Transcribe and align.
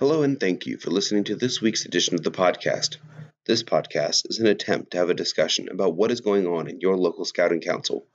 Hello 0.00 0.22
and 0.22 0.40
thank 0.40 0.64
you 0.64 0.78
for 0.78 0.90
listening 0.90 1.24
to 1.24 1.36
this 1.36 1.60
week's 1.60 1.84
edition 1.84 2.14
of 2.14 2.22
the 2.22 2.30
podcast. 2.30 2.96
This 3.44 3.62
podcast 3.62 4.30
is 4.30 4.38
an 4.38 4.46
attempt 4.46 4.92
to 4.92 4.96
have 4.96 5.10
a 5.10 5.14
discussion 5.14 5.68
about 5.68 5.94
what 5.94 6.10
is 6.10 6.22
going 6.22 6.46
on 6.46 6.68
in 6.70 6.80
your 6.80 6.96
local 6.96 7.26
Scouting 7.26 7.60
Council. 7.60 8.06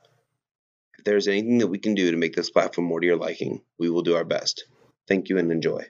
If 0.98 1.06
there 1.06 1.16
is 1.16 1.28
anything 1.28 1.60
that 1.60 1.68
we 1.68 1.78
can 1.78 1.94
do 1.94 2.10
to 2.10 2.18
make 2.18 2.36
this 2.36 2.50
platform 2.50 2.88
more 2.88 3.00
to 3.00 3.06
your 3.06 3.18
liking, 3.18 3.62
we 3.78 3.92
will 3.92 4.02
do 4.02 4.16
our 4.16 4.24
best. 4.24 4.66
Thank 5.08 5.30
you 5.30 5.38
and 5.38 5.52
enjoy. 5.52 5.86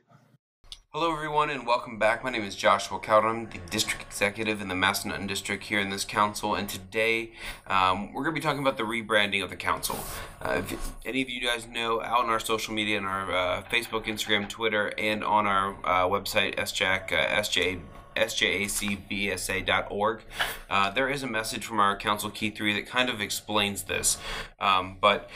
Hello, 0.98 1.12
everyone, 1.12 1.50
and 1.50 1.68
welcome 1.68 2.00
back. 2.00 2.24
My 2.24 2.30
name 2.30 2.46
is 2.46 2.56
Joshua 2.56 3.00
Cowden, 3.00 3.50
the 3.50 3.60
district 3.70 4.04
executive 4.04 4.62
in 4.62 4.70
the 4.70 4.76
Massanutten 4.76 5.28
district 5.28 5.66
here 5.66 5.82
in 5.82 5.90
this 5.90 6.06
council. 6.06 6.56
And 6.56 6.70
today, 6.70 7.34
um, 7.68 8.14
we're 8.14 8.24
going 8.24 8.34
to 8.34 8.40
be 8.40 8.42
talking 8.42 8.62
about 8.62 8.78
the 8.78 8.84
rebranding 8.84 9.44
of 9.44 9.50
the 9.50 9.58
council. 9.58 10.00
Uh, 10.42 10.60
if 10.60 10.94
any 11.04 11.22
of 11.22 11.30
you 11.30 11.42
guys 11.42 11.68
know, 11.68 12.02
out 12.02 12.24
on 12.24 12.30
our 12.30 12.40
social 12.40 12.74
media, 12.74 12.98
on 12.98 13.04
our 13.04 13.30
uh, 13.30 13.64
Facebook, 13.64 14.06
Instagram, 14.06 14.48
Twitter, 14.48 14.94
and 14.98 15.22
on 15.22 15.46
our 15.46 15.76
uh, 15.84 16.08
website, 16.08 16.56
SJAC, 16.56 17.12
uh, 17.12 17.42
SJ 17.42 17.82
sjacbsa.org. 18.16 20.22
Uh, 20.70 20.90
there 20.92 21.10
is 21.10 21.24
a 21.24 21.28
message 21.28 21.66
from 21.66 21.82
our 21.82 21.98
Council 21.98 22.30
Key 22.30 22.50
3 22.50 22.72
that 22.72 22.88
kind 22.88 23.10
of 23.10 23.20
explains 23.20 23.84
this. 23.84 24.18
Um, 24.62 24.96
but 25.02 25.30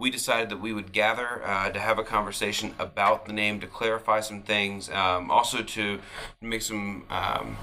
we 0.00 0.10
decided 0.10 0.48
that 0.48 0.60
we 0.60 0.72
would 0.72 0.92
gather 0.92 1.44
uh, 1.44 1.68
to 1.70 1.78
have 1.78 1.98
a 1.98 2.02
conversation 2.02 2.74
about 2.78 3.26
the 3.26 3.32
name, 3.32 3.60
to 3.60 3.66
clarify 3.66 4.20
some 4.20 4.42
things, 4.42 4.88
um, 4.90 5.30
also 5.30 5.62
to 5.62 6.00
make 6.40 6.62
some. 6.62 7.04
Um, 7.10 7.56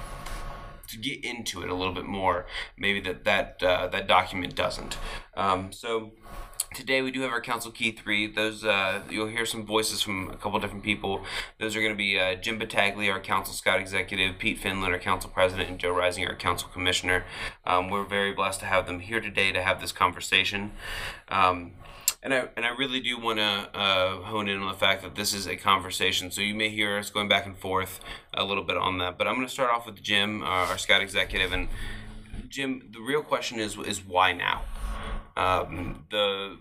to 0.87 0.97
get 0.97 1.21
into 1.25 1.61
it 1.63 1.69
a 1.69 1.75
little 1.75 1.93
bit 1.93 2.05
more, 2.05 2.45
maybe 2.77 3.01
that 3.01 3.25
that 3.25 3.61
uh, 3.61 3.87
that 3.87 4.07
document 4.07 4.55
doesn't. 4.55 4.97
Um, 5.35 5.73
so 5.73 6.13
today 6.73 7.01
we 7.01 7.11
do 7.11 7.19
have 7.23 7.31
our 7.31 7.41
council 7.41 7.71
key 7.71 7.91
three. 7.91 8.25
Those 8.25 8.63
uh, 8.63 9.01
you'll 9.09 9.27
hear 9.27 9.45
some 9.45 9.65
voices 9.65 10.01
from 10.01 10.29
a 10.29 10.37
couple 10.37 10.57
different 10.61 10.85
people. 10.85 11.25
Those 11.59 11.75
are 11.75 11.81
going 11.81 11.91
to 11.91 11.97
be 11.97 12.17
uh, 12.17 12.35
Jim 12.35 12.57
Battaglia, 12.57 13.11
our 13.11 13.19
council 13.19 13.53
scout 13.53 13.81
executive, 13.81 14.39
Pete 14.39 14.59
Finland, 14.59 14.93
our 14.93 14.99
council 14.99 15.29
president, 15.29 15.69
and 15.69 15.77
Joe 15.77 15.91
Rising, 15.91 16.25
our 16.25 16.35
council 16.35 16.69
commissioner. 16.69 17.25
Um, 17.65 17.89
we're 17.89 18.05
very 18.05 18.31
blessed 18.31 18.61
to 18.61 18.65
have 18.65 18.85
them 18.85 19.01
here 19.01 19.19
today 19.19 19.51
to 19.51 19.61
have 19.61 19.81
this 19.81 19.91
conversation. 19.91 20.71
Um, 21.27 21.73
and 22.23 22.33
I 22.33 22.47
and 22.55 22.65
I 22.65 22.69
really 22.69 22.99
do 22.99 23.19
want 23.19 23.39
to 23.39 23.69
uh, 23.73 24.21
hone 24.23 24.47
in 24.47 24.61
on 24.61 24.67
the 24.67 24.77
fact 24.77 25.03
that 25.03 25.15
this 25.15 25.33
is 25.33 25.47
a 25.47 25.55
conversation. 25.55 26.31
So 26.31 26.41
you 26.41 26.55
may 26.55 26.69
hear 26.69 26.97
us 26.97 27.09
going 27.09 27.27
back 27.27 27.45
and 27.45 27.57
forth 27.57 27.99
a 28.33 28.43
little 28.43 28.63
bit 28.63 28.77
on 28.77 28.97
that. 28.99 29.17
But 29.17 29.27
I'm 29.27 29.35
going 29.35 29.47
to 29.47 29.53
start 29.53 29.71
off 29.71 29.85
with 29.85 30.01
Jim, 30.01 30.41
uh, 30.41 30.45
our 30.45 30.77
scout 30.77 31.01
executive, 31.01 31.53
and 31.53 31.69
Jim. 32.49 32.89
The 32.91 33.01
real 33.01 33.21
question 33.21 33.59
is 33.59 33.77
is 33.77 34.05
why 34.05 34.33
now? 34.33 34.63
Um, 35.35 36.05
the 36.09 36.57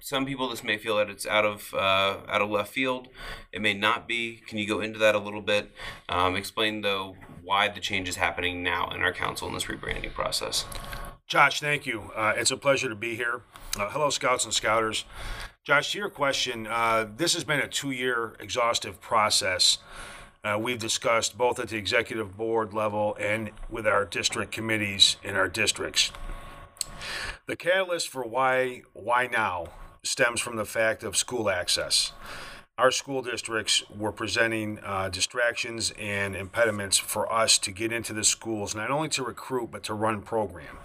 some 0.00 0.24
people 0.24 0.48
this 0.48 0.64
may 0.64 0.78
feel 0.78 0.96
that 0.96 1.10
it's 1.10 1.26
out 1.26 1.44
of 1.44 1.74
uh, 1.74 2.18
out 2.28 2.40
of 2.40 2.50
left 2.50 2.72
field. 2.72 3.08
It 3.52 3.60
may 3.60 3.74
not 3.74 4.08
be. 4.08 4.42
Can 4.46 4.56
you 4.56 4.66
go 4.66 4.80
into 4.80 4.98
that 5.00 5.14
a 5.14 5.18
little 5.18 5.42
bit? 5.42 5.70
Um, 6.08 6.34
explain 6.34 6.80
though 6.80 7.16
why 7.42 7.68
the 7.68 7.80
change 7.80 8.08
is 8.08 8.16
happening 8.16 8.62
now 8.62 8.90
in 8.90 9.02
our 9.02 9.12
council 9.12 9.48
in 9.48 9.54
this 9.54 9.64
rebranding 9.64 10.12
process. 10.14 10.64
Josh, 11.28 11.60
thank 11.60 11.84
you. 11.84 12.10
Uh, 12.16 12.32
it's 12.36 12.50
a 12.50 12.56
pleasure 12.56 12.88
to 12.88 12.94
be 12.94 13.14
here. 13.14 13.42
Uh, 13.78 13.90
hello, 13.90 14.08
Scouts 14.08 14.46
and 14.46 14.54
Scouters. 14.54 15.04
Josh, 15.62 15.92
to 15.92 15.98
your 15.98 16.08
question, 16.08 16.66
uh, 16.66 17.06
this 17.18 17.34
has 17.34 17.44
been 17.44 17.60
a 17.60 17.68
two 17.68 17.90
year 17.90 18.34
exhaustive 18.40 18.98
process. 19.02 19.76
Uh, 20.42 20.58
we've 20.58 20.78
discussed 20.78 21.36
both 21.36 21.58
at 21.58 21.68
the 21.68 21.76
executive 21.76 22.34
board 22.38 22.72
level 22.72 23.14
and 23.20 23.50
with 23.68 23.86
our 23.86 24.06
district 24.06 24.52
committees 24.52 25.18
in 25.22 25.36
our 25.36 25.48
districts. 25.48 26.12
The 27.44 27.56
catalyst 27.56 28.08
for 28.08 28.22
why 28.22 28.84
why 28.94 29.26
now 29.26 29.66
stems 30.02 30.40
from 30.40 30.56
the 30.56 30.64
fact 30.64 31.02
of 31.02 31.14
school 31.14 31.50
access. 31.50 32.12
Our 32.78 32.92
school 32.92 33.22
districts 33.22 33.82
were 33.90 34.12
presenting 34.12 34.78
uh, 34.84 35.08
distractions 35.08 35.92
and 35.98 36.36
impediments 36.36 36.96
for 36.96 37.30
us 37.30 37.58
to 37.58 37.72
get 37.72 37.90
into 37.92 38.12
the 38.12 38.22
schools, 38.22 38.72
not 38.76 38.88
only 38.88 39.08
to 39.10 39.24
recruit, 39.24 39.72
but 39.72 39.82
to 39.84 39.94
run 39.94 40.22
program. 40.22 40.78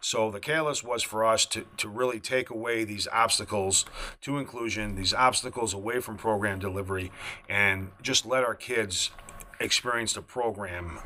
So 0.00 0.30
the 0.30 0.38
catalyst 0.38 0.84
was 0.84 1.02
for 1.02 1.24
us 1.24 1.44
to, 1.46 1.64
to 1.78 1.88
really 1.88 2.20
take 2.20 2.50
away 2.50 2.84
these 2.84 3.08
obstacles 3.08 3.84
to 4.20 4.38
inclusion, 4.38 4.94
these 4.94 5.12
obstacles 5.12 5.74
away 5.74 5.98
from 5.98 6.16
program 6.16 6.60
delivery, 6.60 7.10
and 7.48 7.90
just 8.00 8.24
let 8.24 8.44
our 8.44 8.54
kids 8.54 9.10
experience 9.58 10.12
the 10.12 10.22
program 10.22 11.00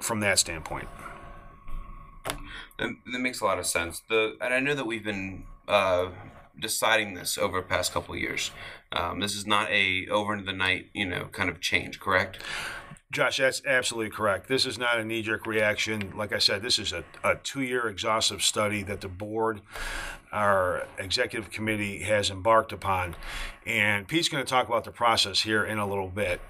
from 0.00 0.20
that 0.20 0.38
standpoint. 0.38 0.86
That, 2.78 2.90
that 3.12 3.18
makes 3.18 3.40
a 3.40 3.44
lot 3.44 3.58
of 3.58 3.66
sense. 3.66 4.00
The 4.08 4.36
and 4.40 4.54
I 4.54 4.60
know 4.60 4.76
that 4.76 4.86
we've 4.86 5.04
been 5.04 5.44
uh, 5.66 6.10
deciding 6.58 7.14
this 7.14 7.36
over 7.36 7.60
the 7.60 7.66
past 7.66 7.92
couple 7.92 8.16
years. 8.16 8.50
Um, 8.92 9.20
this 9.20 9.34
is 9.34 9.46
not 9.46 9.70
a 9.70 10.06
over 10.08 10.40
the 10.40 10.52
night, 10.52 10.86
you 10.92 11.06
know, 11.06 11.28
kind 11.32 11.50
of 11.50 11.60
change, 11.60 12.00
correct? 12.00 12.38
Josh, 13.12 13.36
that's 13.36 13.62
absolutely 13.64 14.10
correct. 14.10 14.48
This 14.48 14.66
is 14.66 14.78
not 14.78 14.98
a 14.98 15.04
knee 15.04 15.22
jerk 15.22 15.46
reaction. 15.46 16.12
Like 16.16 16.32
I 16.32 16.38
said, 16.38 16.62
this 16.62 16.78
is 16.78 16.92
a, 16.92 17.04
a 17.22 17.36
two 17.36 17.62
year 17.62 17.88
exhaustive 17.88 18.42
study 18.42 18.82
that 18.82 19.00
the 19.00 19.08
board, 19.08 19.60
our 20.32 20.86
executive 20.98 21.50
committee, 21.50 22.00
has 22.00 22.30
embarked 22.30 22.72
upon. 22.72 23.14
And 23.64 24.08
Pete's 24.08 24.28
going 24.28 24.44
to 24.44 24.48
talk 24.48 24.68
about 24.68 24.84
the 24.84 24.90
process 24.90 25.40
here 25.40 25.64
in 25.64 25.78
a 25.78 25.86
little 25.86 26.08
bit. 26.08 26.40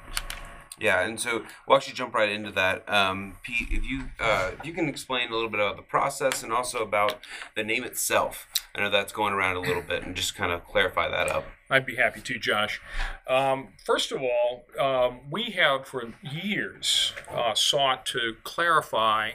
Yeah, 0.78 1.06
and 1.06 1.19
so 1.19 1.44
we'll 1.66 1.78
actually 1.78 1.94
jump 1.94 2.14
right 2.14 2.28
into 2.28 2.50
that. 2.53 2.88
Um, 2.88 3.37
Pete, 3.42 3.69
if 3.70 3.84
you 3.84 4.10
uh, 4.20 4.50
if 4.59 4.66
you 4.66 4.75
can 4.75 4.88
explain 4.88 5.31
a 5.31 5.34
little 5.34 5.48
bit 5.48 5.60
about 5.60 5.76
the 5.76 5.82
process 5.82 6.42
and 6.42 6.53
also 6.53 6.78
about 6.78 7.19
the 7.54 7.64
name 7.64 7.84
itself. 7.84 8.47
I 8.75 8.81
know 8.81 8.91
that's 8.91 9.12
going 9.12 9.32
around 9.32 9.56
a 9.56 9.60
little 9.60 9.82
bit, 9.82 10.03
and 10.03 10.15
just 10.15 10.34
kind 10.34 10.53
of 10.53 10.66
clarify 10.66 11.09
that 11.09 11.31
up. 11.31 11.47
I'd 11.70 11.86
be 11.86 11.97
happy 11.97 12.20
to, 12.20 12.38
Josh. 12.38 12.81
Um, 13.26 13.69
first 13.84 14.12
of 14.12 14.20
all, 14.22 14.66
um, 14.78 15.20
we 15.31 15.44
have 15.53 15.86
for 15.86 16.12
years 16.22 17.12
uh, 17.31 17.54
sought 17.54 18.06
to 18.06 18.36
clarify 18.44 19.32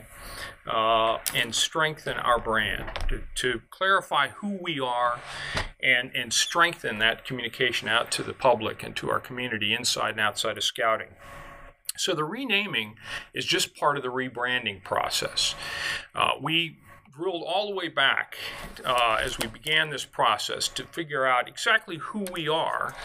uh, 0.68 1.18
and 1.36 1.54
strengthen 1.54 2.18
our 2.18 2.40
brand, 2.40 2.92
to, 3.10 3.24
to, 3.36 3.62
clarify 3.70 4.30
who 4.30 4.60
we 4.62 4.80
are 4.80 5.20
and, 5.84 6.12
and 6.16 6.34
strengthen 6.34 7.00
that 7.00 7.26
communication 7.26 7.88
out 7.88 8.12
to 8.12 8.24
the 8.24 8.34
public 8.34 8.84
and 8.84 8.96
to 8.98 9.10
our 9.10 9.20
community 9.20 9.74
inside 9.74 10.12
and 10.12 10.20
outside 10.20 10.58
of 10.58 10.64
scouting. 10.64 11.16
So 11.98 12.14
the 12.14 12.24
renaming 12.24 12.96
is 13.34 13.46
just 13.46 13.76
part 13.76 13.98
of 13.98 14.04
the 14.04 14.10
rebranding 14.10 14.84
process. 14.84 15.56
Uh, 16.16 16.32
we 16.42 16.78
drilled 17.12 17.44
all 17.46 17.68
the 17.68 17.76
way 17.76 17.90
back 17.90 18.38
uh, 18.86 19.20
as 19.22 19.38
we 19.38 19.48
began 19.48 19.90
this 19.90 20.06
process 20.06 20.68
to 20.70 20.84
figure 20.86 21.26
out 21.26 21.48
exactly 21.48 21.98
who 21.98 22.26
we 22.32 22.48
are. 22.48 22.96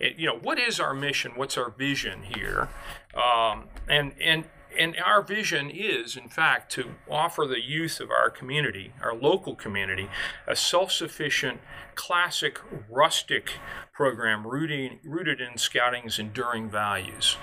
It, 0.00 0.16
you 0.16 0.26
know, 0.26 0.36
what 0.36 0.58
is 0.58 0.80
our 0.80 0.92
mission? 0.92 1.32
What's 1.36 1.56
our 1.56 1.70
vision 1.70 2.22
here? 2.22 2.68
Um, 3.14 3.68
and 3.88 4.12
and 4.20 4.44
and 4.78 4.96
our 5.04 5.22
vision 5.22 5.70
is, 5.70 6.16
in 6.16 6.28
fact, 6.28 6.72
to 6.72 6.90
offer 7.10 7.46
the 7.46 7.62
youth 7.62 8.00
of 8.00 8.10
our 8.10 8.30
community, 8.30 8.92
our 9.02 9.14
local 9.14 9.54
community, 9.54 10.08
a 10.46 10.56
self-sufficient, 10.56 11.60
classic, 11.94 12.58
rustic 12.88 13.52
program 13.92 14.46
rooted, 14.46 14.98
rooted 15.04 15.40
in 15.40 15.58
scouting's 15.58 16.18
enduring 16.18 16.70
values, 16.70 17.36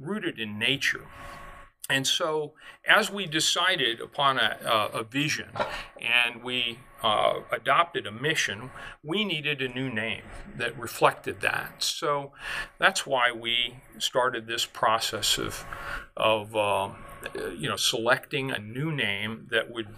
rooted 0.00 0.38
in 0.38 0.58
nature. 0.58 1.06
And 1.90 2.06
so, 2.06 2.52
as 2.86 3.10
we 3.10 3.24
decided 3.24 4.00
upon 4.00 4.36
a, 4.36 4.58
a, 4.62 4.98
a 5.00 5.04
vision 5.04 5.48
and 5.98 6.42
we 6.42 6.80
uh, 7.02 7.40
adopted 7.50 8.06
a 8.06 8.12
mission, 8.12 8.70
we 9.02 9.24
needed 9.24 9.62
a 9.62 9.68
new 9.68 9.88
name 9.88 10.22
that 10.56 10.78
reflected 10.78 11.40
that. 11.40 11.82
So 11.82 12.32
that's 12.78 13.06
why 13.06 13.32
we 13.32 13.76
started 13.98 14.46
this 14.46 14.66
process 14.66 15.38
of, 15.38 15.64
of 16.14 16.54
uh, 16.54 16.90
you 17.56 17.68
know, 17.68 17.76
selecting 17.76 18.50
a 18.50 18.58
new 18.58 18.92
name 18.92 19.46
that 19.50 19.70
would 19.70 19.88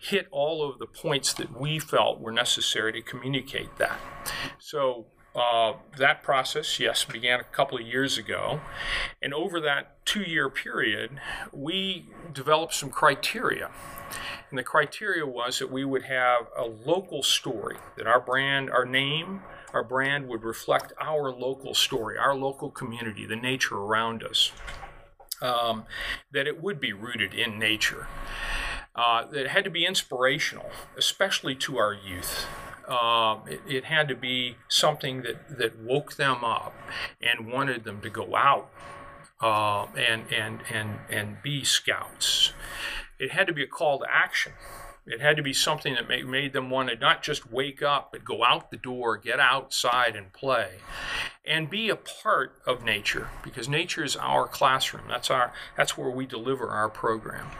hit 0.00 0.28
all 0.30 0.68
of 0.68 0.78
the 0.78 0.86
points 0.86 1.34
that 1.34 1.58
we 1.58 1.78
felt 1.78 2.20
were 2.20 2.32
necessary 2.32 2.92
to 2.92 3.02
communicate 3.02 3.76
that. 3.76 3.98
So 4.58 5.06
uh, 5.34 5.74
that 5.98 6.22
process, 6.22 6.78
yes, 6.78 7.04
began 7.04 7.40
a 7.40 7.44
couple 7.44 7.78
of 7.78 7.86
years 7.86 8.16
ago. 8.16 8.60
And 9.20 9.34
over 9.34 9.60
that 9.60 10.04
two 10.04 10.22
year 10.22 10.48
period, 10.48 11.20
we 11.52 12.08
developed 12.32 12.74
some 12.74 12.90
criteria. 12.90 13.70
And 14.50 14.58
the 14.58 14.62
criteria 14.62 15.26
was 15.26 15.58
that 15.58 15.72
we 15.72 15.84
would 15.84 16.04
have 16.04 16.46
a 16.56 16.64
local 16.64 17.22
story, 17.22 17.76
that 17.96 18.06
our 18.06 18.20
brand, 18.20 18.70
our 18.70 18.84
name, 18.84 19.40
our 19.72 19.82
brand 19.82 20.28
would 20.28 20.44
reflect 20.44 20.92
our 21.00 21.32
local 21.32 21.74
story, 21.74 22.16
our 22.16 22.36
local 22.36 22.70
community, 22.70 23.26
the 23.26 23.34
nature 23.34 23.76
around 23.76 24.22
us. 24.22 24.52
Um, 25.42 25.84
that 26.30 26.46
it 26.46 26.62
would 26.62 26.80
be 26.80 26.92
rooted 26.92 27.34
in 27.34 27.58
nature. 27.58 28.06
Uh, 28.94 29.26
that 29.26 29.46
it 29.46 29.50
had 29.50 29.64
to 29.64 29.70
be 29.70 29.84
inspirational, 29.84 30.70
especially 30.96 31.56
to 31.56 31.76
our 31.76 31.92
youth. 31.92 32.46
Uh, 32.88 33.38
it, 33.46 33.60
it, 33.66 33.84
had 33.84 34.08
to 34.08 34.14
be 34.14 34.56
something 34.68 35.22
that, 35.22 35.58
that 35.58 35.78
woke 35.78 36.16
them 36.16 36.44
up 36.44 36.74
and 37.22 37.50
wanted 37.50 37.84
them 37.84 38.00
to 38.02 38.10
go 38.10 38.36
out 38.36 38.70
uh, 39.40 39.86
and, 39.96 40.24
and, 40.30 40.60
and, 40.70 40.98
and 41.08 41.36
be 41.42 41.64
scouts. 41.64 42.52
It 43.18 43.30
had 43.30 43.46
to 43.46 43.52
be 43.54 43.62
a 43.62 43.66
call 43.66 44.00
to 44.00 44.06
action. 44.10 44.52
It 45.06 45.20
had 45.20 45.36
to 45.36 45.42
be 45.42 45.52
something 45.52 45.94
that 45.94 46.08
made, 46.08 46.26
made 46.26 46.54
them 46.54 46.70
want 46.70 46.88
to 46.88 46.96
not 46.96 47.22
just 47.22 47.50
wake 47.50 47.82
up, 47.82 48.10
but 48.12 48.24
go 48.24 48.42
out 48.42 48.70
the 48.70 48.78
door, 48.78 49.18
get 49.18 49.38
outside 49.38 50.16
and 50.16 50.32
play, 50.32 50.78
and 51.44 51.68
be 51.68 51.90
a 51.90 51.96
part 51.96 52.54
of 52.66 52.84
nature 52.84 53.28
because 53.42 53.68
nature 53.68 54.02
is 54.02 54.16
our 54.16 54.46
classroom. 54.46 55.04
That's 55.08 55.30
our 55.30 55.52
that's 55.76 55.98
where 55.98 56.08
we 56.08 56.24
deliver 56.24 56.68
our 56.68 56.88
program. 56.88 57.50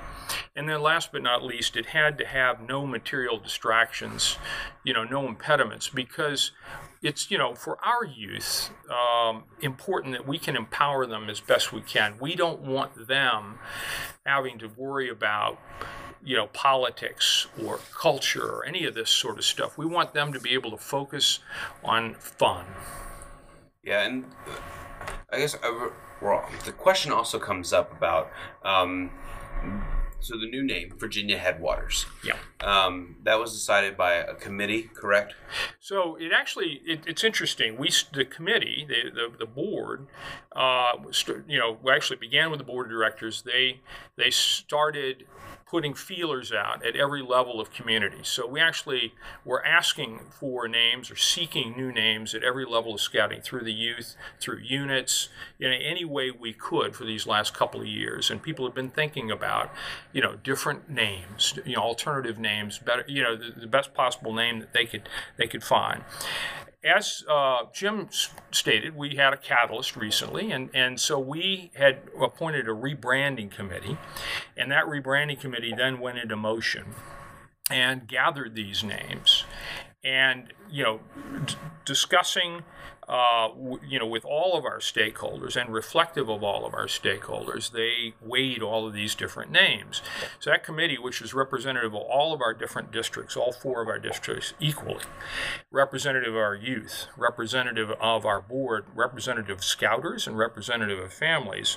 And 0.57 0.69
then 0.69 0.81
last 0.81 1.13
but 1.13 1.23
not 1.23 1.43
least, 1.43 1.77
it 1.77 1.87
had 1.87 2.19
to 2.19 2.27
have 2.27 2.61
no 2.61 2.87
material 2.87 3.39
distractions, 3.39 4.37
you 4.85 4.93
know, 4.93 5.05
no 5.05 5.27
impediments 5.27 5.89
because 5.89 6.53
it's, 7.03 7.31
you 7.31 7.39
know, 7.39 7.55
for 7.55 7.79
our 7.85 8.05
youth, 8.05 8.71
um, 8.91 9.45
important 9.61 10.13
that 10.13 10.27
we 10.27 10.39
can 10.39 10.57
empower 10.57 11.07
them 11.07 11.29
as 11.29 11.41
best 11.41 11.73
we 11.73 11.81
can. 11.81 12.15
We 12.21 12.35
don't 12.35 12.61
want 12.61 13.09
them 13.09 13.59
having 14.25 14.59
to 14.59 14.69
worry 14.69 15.09
about 15.09 15.59
you 16.27 16.35
know 16.35 16.47
politics 16.47 17.47
or 17.63 17.81
culture 17.95 18.47
or 18.47 18.65
any 18.65 18.87
of 18.87 18.95
this 18.95 19.11
sort 19.11 19.37
of 19.37 19.45
stuff 19.45 19.77
we 19.77 19.85
want 19.85 20.15
them 20.15 20.33
to 20.33 20.41
be 20.41 20.55
able 20.55 20.71
to 20.71 20.79
focus 20.79 21.41
on 21.85 22.15
fun 22.15 22.65
Yeah, 23.83 24.07
and 24.07 24.25
uh, 24.49 24.57
I 25.31 25.39
guess 25.41 25.55
uh, 25.57 25.91
well, 26.25 26.49
the 26.65 26.73
question 26.73 27.13
also 27.13 27.39
comes 27.39 27.73
up 27.75 27.93
about 27.93 28.31
um, 28.65 29.11
so 30.25 30.39
the 30.39 30.49
new 30.49 30.63
name, 30.63 30.95
Virginia 30.99 31.37
Headwaters. 31.39 32.07
yeah 32.25 32.39
Um, 32.63 33.17
that 33.25 33.39
was 33.39 33.53
decided 33.53 33.97
by 33.97 34.15
a 34.15 34.35
committee, 34.35 34.91
correct? 34.95 35.35
So 35.81 36.17
it 36.17 36.33
actually 36.33 36.81
it, 36.87 37.01
it's 37.07 37.23
interesting. 37.23 37.77
We 37.77 37.91
the 38.13 38.25
committee, 38.25 38.87
the 38.89 39.11
the, 39.11 39.39
the 39.39 39.47
board, 39.47 40.07
uh, 40.57 40.93
st- 41.11 41.45
you 41.49 41.59
know, 41.59 41.79
we 41.83 41.93
actually 41.93 42.17
began 42.17 42.51
with 42.51 42.59
the 42.59 42.65
board 42.65 42.87
of 42.87 42.91
directors. 42.91 43.43
They 43.43 43.81
they 44.17 44.31
started 44.31 45.27
putting 45.67 45.95
feelers 45.95 46.53
out 46.53 46.85
at 46.85 46.95
every 46.95 47.23
level 47.23 47.61
of 47.61 47.73
community. 47.73 48.19
So 48.23 48.47
we 48.47 48.61
actually 48.61 49.15
were 49.45 49.65
asking 49.65 50.21
for 50.39 50.69
names 50.69 51.11
or 51.11 51.17
seeking 51.17 51.75
new 51.77 51.91
names 51.91 52.35
at 52.35 52.43
every 52.43 52.65
level 52.65 52.95
of 52.95 53.01
scouting 53.01 53.41
through 53.41 53.65
the 53.65 53.73
youth, 53.73 54.15
through 54.41 54.59
units, 54.59 55.29
in 55.59 55.73
any 55.73 56.05
way 56.05 56.31
we 56.31 56.53
could 56.53 56.95
for 56.95 57.05
these 57.05 57.27
last 57.27 57.55
couple 57.55 57.81
of 57.81 57.87
years. 57.87 58.31
And 58.31 58.43
people 58.43 58.67
have 58.67 58.75
been 58.75 58.91
thinking 58.91 59.31
about, 59.31 59.73
you 60.13 60.21
know, 60.21 60.37
different 60.37 60.89
names, 60.91 61.59
you 61.65 61.77
know, 61.77 61.83
alternative 61.83 62.39
names, 62.39 62.79
better, 62.79 63.05
you 63.09 63.23
know, 63.23 63.37
the, 63.37 63.61
the 63.61 63.67
best 63.67 63.95
possible 63.95 64.35
name 64.35 64.61
that 64.61 64.73
they 64.73 64.85
could 64.85 65.09
they 65.37 65.47
could 65.47 65.65
find 65.65 66.03
as 66.85 67.25
uh, 67.31 67.63
Jim 67.73 68.09
stated, 68.53 68.95
we 68.95 69.17
had 69.17 69.33
a 69.33 69.37
catalyst 69.37 69.97
recently, 69.97 70.53
and, 70.53 70.69
and 70.75 71.01
so 71.01 71.19
we 71.19 71.71
had 71.75 72.03
appointed 72.21 72.69
a 72.69 72.73
rebranding 72.73 73.51
committee, 73.51 73.97
and 74.57 74.71
that 74.71 74.85
rebranding 74.85 75.41
committee 75.41 75.73
then 75.77 75.99
went 75.99 76.19
into 76.19 76.37
motion 76.37 76.95
and 77.71 78.07
gathered 78.07 78.55
these 78.55 78.85
names, 78.85 79.45
and 80.05 80.53
you 80.71 80.83
know, 80.85 81.01
discussing. 81.85 82.63
Uh, 83.07 83.49
w- 83.49 83.81
you 83.87 83.99
know, 83.99 84.07
with 84.07 84.25
all 84.25 84.57
of 84.57 84.65
our 84.65 84.79
stakeholders 84.79 85.61
and 85.61 85.73
reflective 85.73 86.29
of 86.31 86.43
all 86.43 86.65
of 86.65 86.73
our 86.73 86.87
stakeholders, 86.87 87.73
they 87.73 88.15
weighed 88.23 88.63
all 88.63 88.87
of 88.87 88.95
these 88.95 89.15
different 89.15 89.51
names. 89.51 90.01
So 90.41 90.51
that 90.51 90.65
committee, 90.65 90.97
which 90.97 91.21
is 91.21 91.35
representative 91.35 91.95
of 91.95 92.01
all 92.01 92.33
of 92.33 92.41
our 92.41 92.55
different 92.55 92.91
districts, 92.91 93.37
all 93.37 93.53
four 93.53 93.83
of 93.83 93.89
our 93.89 93.99
districts 93.99 94.55
equally, 94.59 95.05
representative 95.71 96.35
of 96.35 96.41
our 96.41 96.55
youth, 96.55 97.07
representative 97.17 97.91
of 98.01 98.25
our 98.25 98.41
board, 98.41 98.87
representative 98.95 99.59
of 99.59 99.65
scouters, 99.65 100.27
and 100.27 100.39
representative 100.39 100.99
of 100.99 101.13
families, 101.13 101.77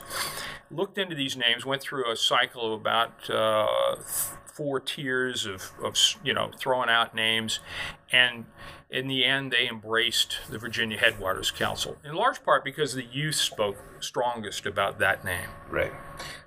looked 0.72 0.98
into 0.98 1.16
these 1.16 1.36
names, 1.36 1.66
went 1.66 1.82
through 1.82 2.10
a 2.10 2.16
cycle 2.16 2.74
of 2.74 2.80
about 2.80 3.30
uh, 3.30 3.98
four 4.46 4.80
tiers 4.80 5.46
of, 5.46 5.72
of, 5.84 5.96
you 6.24 6.34
know, 6.34 6.52
throwing 6.58 6.90
out 6.90 7.14
names, 7.14 7.60
and 8.12 8.46
in 8.90 9.08
the 9.08 9.26
end, 9.26 9.52
they 9.52 9.68
embraced 9.68 10.38
the 10.50 10.58
Virginia 10.58 10.98
Headwaters 10.98 11.52
Council, 11.52 11.98
in 12.06 12.16
large 12.16 12.44
part 12.44 12.64
because 12.64 12.94
the 12.94 13.04
youth 13.04 13.36
spoke 13.36 13.78
strongest 14.00 14.66
about 14.66 15.00
that 15.00 15.26
name. 15.26 15.50
Right. 15.70 15.92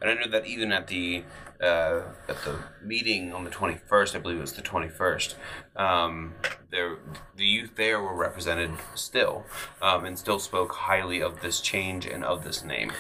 And 0.01 0.11
I 0.11 0.15
know 0.15 0.31
that 0.31 0.47
even 0.47 0.73
at 0.73 0.87
the 0.87 1.25
uh, 1.61 2.01
at 2.29 2.43
the 2.45 2.59
meeting 2.83 3.35
on 3.35 3.45
the 3.45 3.51
twenty 3.51 3.79
first, 3.89 4.17
I 4.17 4.19
believe 4.21 4.39
it 4.39 4.41
was 4.41 4.55
the 4.55 4.63
twenty 4.63 4.89
first. 4.89 5.37
Um, 5.77 6.35
there, 6.71 6.97
the 7.37 7.45
youth 7.45 7.73
there 7.77 8.01
were 8.01 8.15
represented 8.15 8.71
still, 8.95 9.45
um, 9.83 10.05
and 10.07 10.19
still 10.19 10.39
spoke 10.39 10.73
highly 10.73 11.21
of 11.21 11.43
this 11.43 11.61
change 11.61 12.07
and 12.07 12.25
of 12.25 12.45
this 12.45 12.65
name. 12.65 12.93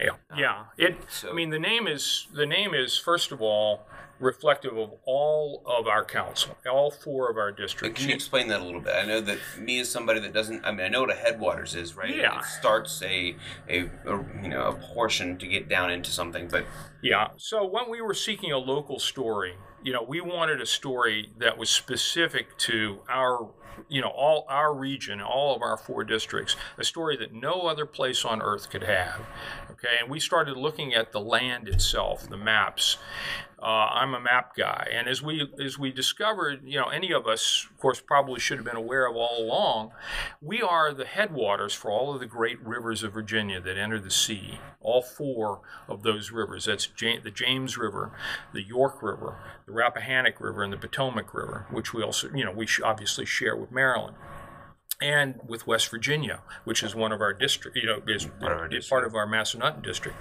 Yeah, 0.00 0.16
yeah. 0.36 0.64
It. 0.76 0.96
so- 1.08 1.30
I 1.30 1.32
mean, 1.32 1.50
the 1.50 1.60
name 1.60 1.86
is 1.86 2.26
the 2.34 2.46
name 2.46 2.74
is 2.74 2.98
first 2.98 3.30
of 3.30 3.40
all 3.40 3.86
reflective 4.18 4.76
of 4.76 4.92
all 5.04 5.62
of 5.66 5.86
our 5.86 6.04
council, 6.04 6.56
all 6.70 6.90
four 6.90 7.30
of 7.30 7.36
our 7.36 7.50
districts. 7.50 8.00
can 8.00 8.08
you 8.08 8.14
explain 8.14 8.48
that 8.48 8.60
a 8.60 8.64
little 8.64 8.80
bit? 8.80 8.94
I 8.94 9.04
know 9.04 9.20
that 9.20 9.38
me 9.58 9.80
as 9.80 9.90
somebody 9.90 10.20
that 10.20 10.32
doesn't, 10.32 10.64
I 10.64 10.70
mean, 10.70 10.86
I 10.86 10.88
know 10.88 11.00
what 11.00 11.10
a 11.10 11.14
headwaters 11.14 11.74
is, 11.74 11.96
right? 11.96 12.14
Yeah. 12.14 12.38
It 12.38 12.44
starts 12.44 13.02
a, 13.02 13.36
a, 13.68 13.90
a 14.06 14.24
you 14.42 14.48
know 14.48 14.68
a 14.68 14.74
portion 14.94 15.38
to 15.38 15.46
get 15.46 15.68
down 15.68 15.90
into 15.90 16.10
something, 16.10 16.48
but 16.48 16.64
Yeah. 17.02 17.28
So 17.36 17.66
when 17.66 17.90
we 17.90 18.00
were 18.00 18.14
seeking 18.14 18.52
a 18.52 18.58
local 18.58 18.98
story, 18.98 19.54
you 19.82 19.92
know, 19.92 20.02
we 20.02 20.20
wanted 20.20 20.60
a 20.60 20.66
story 20.66 21.32
that 21.38 21.58
was 21.58 21.68
specific 21.68 22.56
to 22.58 23.00
our, 23.08 23.50
you 23.88 24.00
know, 24.00 24.08
all 24.08 24.46
our 24.48 24.74
region, 24.74 25.20
all 25.20 25.56
of 25.56 25.62
our 25.62 25.76
four 25.76 26.04
districts, 26.04 26.56
a 26.78 26.84
story 26.84 27.16
that 27.16 27.32
no 27.32 27.62
other 27.62 27.84
place 27.84 28.24
on 28.24 28.40
earth 28.40 28.70
could 28.70 28.84
have. 28.84 29.20
Okay. 29.72 29.96
And 30.00 30.08
we 30.10 30.20
started 30.20 30.56
looking 30.56 30.94
at 30.94 31.12
the 31.12 31.20
land 31.20 31.68
itself, 31.68 32.28
the 32.28 32.36
maps. 32.36 32.98
Uh, 33.62 33.90
I'm 33.92 34.12
a 34.12 34.18
map 34.20 34.56
guy, 34.56 34.88
and 34.92 35.06
as 35.06 35.22
we 35.22 35.48
as 35.64 35.78
we 35.78 35.92
discovered, 35.92 36.62
you 36.64 36.80
know, 36.80 36.88
any 36.88 37.12
of 37.12 37.28
us, 37.28 37.68
of 37.70 37.78
course, 37.78 38.00
probably 38.00 38.40
should 38.40 38.58
have 38.58 38.64
been 38.64 38.74
aware 38.74 39.06
of 39.08 39.14
all 39.14 39.38
along, 39.38 39.92
we 40.40 40.60
are 40.60 40.92
the 40.92 41.04
headwaters 41.04 41.72
for 41.72 41.88
all 41.88 42.12
of 42.12 42.18
the 42.18 42.26
great 42.26 42.60
rivers 42.66 43.04
of 43.04 43.12
Virginia 43.12 43.60
that 43.60 43.78
enter 43.78 44.00
the 44.00 44.10
sea. 44.10 44.58
All 44.80 45.00
four 45.00 45.60
of 45.88 46.02
those 46.02 46.32
rivers. 46.32 46.64
That's 46.64 46.88
Ja- 47.00 47.20
the 47.22 47.30
James 47.30 47.78
River, 47.78 48.10
the 48.52 48.62
York 48.64 49.00
River, 49.00 49.36
the 49.64 49.72
Rappahannock 49.72 50.40
River, 50.40 50.64
and 50.64 50.72
the 50.72 50.76
Potomac 50.76 51.32
River, 51.32 51.66
which 51.70 51.94
we 51.94 52.02
also, 52.02 52.30
you 52.34 52.44
know, 52.44 52.50
we 52.50 52.66
sh- 52.66 52.80
obviously 52.82 53.24
share 53.24 53.54
with 53.54 53.70
Maryland. 53.70 54.16
And 55.00 55.40
with 55.46 55.66
West 55.66 55.88
Virginia, 55.88 56.42
which 56.64 56.82
is 56.82 56.94
one 56.94 57.10
of 57.10 57.20
our 57.20 57.32
district, 57.32 57.76
you 57.76 57.86
know, 57.86 58.00
is 58.06 58.26
Part 58.26 58.52
of 58.52 58.58
our 58.58 58.72
is 58.72 58.88
part 58.88 59.04
of 59.04 59.14
our 59.16 59.26
Massanutten 59.26 59.82
district. 59.82 60.16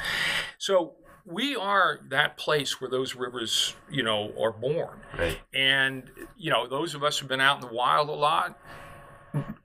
So 0.58 0.94
we 1.26 1.56
are 1.56 2.00
that 2.10 2.38
place 2.38 2.80
where 2.82 2.90
those 2.90 3.16
rivers, 3.16 3.76
you 3.90 4.04
know, 4.04 4.34
are 4.40 4.52
born. 4.52 5.00
right. 5.18 5.38
And, 5.54 6.04
you 6.38 6.52
know, 6.52 6.68
those 6.68 6.96
of 6.96 7.04
us 7.04 7.20
who've 7.20 7.30
been 7.30 7.42
out 7.42 7.62
in 7.62 7.68
the 7.68 7.74
wild 7.74 8.10
a 8.10 8.14
lot 8.14 8.60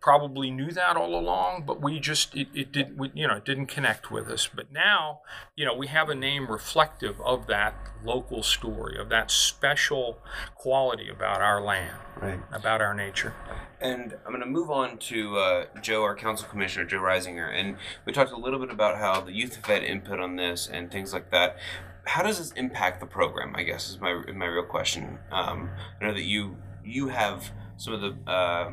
probably 0.00 0.50
knew 0.52 0.70
that 0.70 0.96
all 0.96 1.18
along, 1.18 1.64
but 1.66 1.82
we 1.82 1.98
just, 1.98 2.36
it, 2.36 2.46
it 2.54 2.70
did, 2.70 2.96
we, 2.96 3.10
you 3.14 3.26
know, 3.26 3.34
it 3.34 3.44
didn't 3.44 3.66
connect 3.66 4.10
with 4.12 4.28
us. 4.28 4.48
But 4.54 4.70
now, 4.70 5.20
you 5.56 5.64
know, 5.64 5.74
we 5.74 5.88
have 5.88 6.08
a 6.08 6.14
name 6.14 6.46
reflective 6.46 7.20
of 7.20 7.48
that 7.48 7.74
local 8.04 8.44
story, 8.44 8.96
of 8.96 9.08
that 9.08 9.30
special 9.32 10.18
quality 10.54 11.08
about 11.08 11.40
our 11.40 11.60
land, 11.60 11.96
Right. 12.20 12.38
about 12.52 12.80
our 12.80 12.94
nature. 12.94 13.34
And 13.80 14.14
I'm 14.24 14.32
going 14.32 14.40
to 14.40 14.46
move 14.46 14.70
on 14.70 14.98
to 14.98 15.36
uh, 15.36 15.64
Joe, 15.82 16.02
our 16.02 16.16
council 16.16 16.48
commissioner, 16.48 16.86
Joe 16.86 17.00
Reisinger. 17.00 17.52
And 17.52 17.76
we 18.04 18.12
talked 18.12 18.32
a 18.32 18.36
little 18.36 18.58
bit 18.58 18.70
about 18.70 18.96
how 18.96 19.20
the 19.20 19.32
youth 19.32 19.56
have 19.56 19.66
had 19.66 19.82
input 19.82 20.18
on 20.18 20.36
this 20.36 20.66
and 20.66 20.90
things 20.90 21.12
like 21.12 21.30
that. 21.30 21.58
How 22.04 22.22
does 22.22 22.38
this 22.38 22.52
impact 22.52 23.00
the 23.00 23.06
program? 23.06 23.54
I 23.56 23.64
guess 23.64 23.90
is 23.90 24.00
my 24.00 24.14
my 24.32 24.46
real 24.46 24.64
question. 24.64 25.18
Um, 25.32 25.70
I 26.00 26.06
know 26.06 26.14
that 26.14 26.22
you 26.22 26.56
you 26.84 27.08
have 27.08 27.50
some 27.76 27.94
of 27.94 28.00
the 28.00 28.30
uh, 28.30 28.70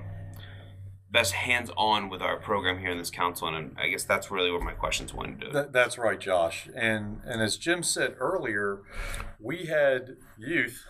best 1.11 1.33
hands-on 1.33 2.09
with 2.09 2.21
our 2.21 2.37
program 2.37 2.79
here 2.79 2.91
in 2.91 2.97
this 2.97 3.09
council, 3.09 3.47
and 3.47 3.75
I 3.77 3.87
guess 3.87 4.03
that's 4.03 4.29
really 4.29 4.51
where 4.51 4.61
my 4.61 4.73
questions 4.73 5.13
went 5.13 5.41
to. 5.41 5.49
That, 5.49 5.73
that's 5.73 5.97
right, 5.97 6.19
Josh. 6.19 6.69
And 6.75 7.21
and 7.25 7.41
as 7.41 7.57
Jim 7.57 7.83
said 7.83 8.15
earlier, 8.19 8.81
we 9.39 9.65
had 9.65 10.17
youth 10.37 10.85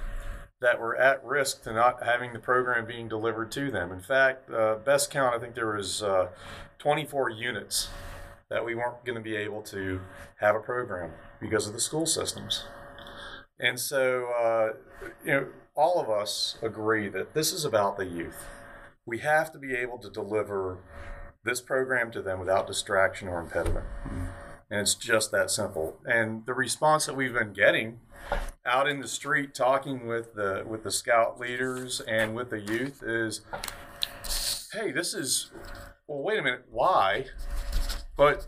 that 0.64 0.80
were 0.80 0.96
at 0.96 1.24
risk 1.26 1.62
to 1.64 1.74
not 1.74 2.02
having 2.04 2.32
the 2.32 2.40
program 2.40 2.86
being 2.86 3.10
delivered 3.10 3.52
to 3.52 3.70
them. 3.70 3.92
In 3.92 4.00
fact, 4.00 4.50
uh, 4.50 4.76
best 4.76 5.12
count, 5.12 5.36
I 5.36 5.40
think 5.40 5.56
there 5.56 5.76
was 5.76 6.02
uh, 6.02 6.30
24 6.80 7.30
units 7.32 7.90
that 8.50 8.64
we 8.64 8.74
weren't 8.74 9.04
going 9.04 9.18
to 9.18 9.22
be 9.22 9.36
able 9.36 9.62
to 9.64 10.00
have 10.40 10.56
a 10.56 10.62
program 10.62 11.12
because 11.42 11.68
of 11.68 11.74
the 11.74 11.82
school 11.82 12.06
systems. 12.06 12.64
And 13.60 13.78
so, 13.78 14.30
uh, 14.42 15.08
you 15.26 15.32
know, 15.32 15.48
all 15.76 16.00
of 16.00 16.10
us 16.10 16.58
agree 16.62 17.10
that 17.10 17.34
this 17.34 17.52
is 17.52 17.66
about 17.66 17.98
the 17.98 18.06
youth. 18.06 18.46
We 19.06 19.18
have 19.18 19.52
to 19.52 19.60
be 19.60 19.76
able 19.76 19.98
to 19.98 20.10
deliver 20.10 20.78
this 21.44 21.60
program 21.60 22.10
to 22.12 22.22
them 22.22 22.40
without 22.40 22.68
distraction 22.68 23.28
or 23.28 23.42
impediment. 23.42 23.86
And 24.72 24.80
it's 24.80 24.96
just 24.96 25.30
that 25.32 25.52
simple. 25.52 25.98
And 26.06 26.46
the 26.46 26.54
response 26.54 27.06
that 27.08 27.18
we've 27.18 27.34
been 27.34 27.52
getting 27.52 28.00
out 28.66 28.88
in 28.88 29.02
the 29.02 29.08
street 29.08 29.54
talking 29.54 30.08
with 30.08 30.34
the 30.36 30.64
with 30.66 30.84
the 30.84 30.92
scout 30.92 31.40
leaders 31.40 32.02
and 32.02 32.36
with 32.36 32.50
the 32.50 32.60
youth 32.60 33.04
is 33.04 33.42
hey, 34.74 34.92
this 34.92 35.14
is 35.14 35.52
well 36.08 36.24
wait 36.24 36.40
a 36.40 36.42
minute, 36.42 36.66
why? 36.72 37.26
But 38.16 38.48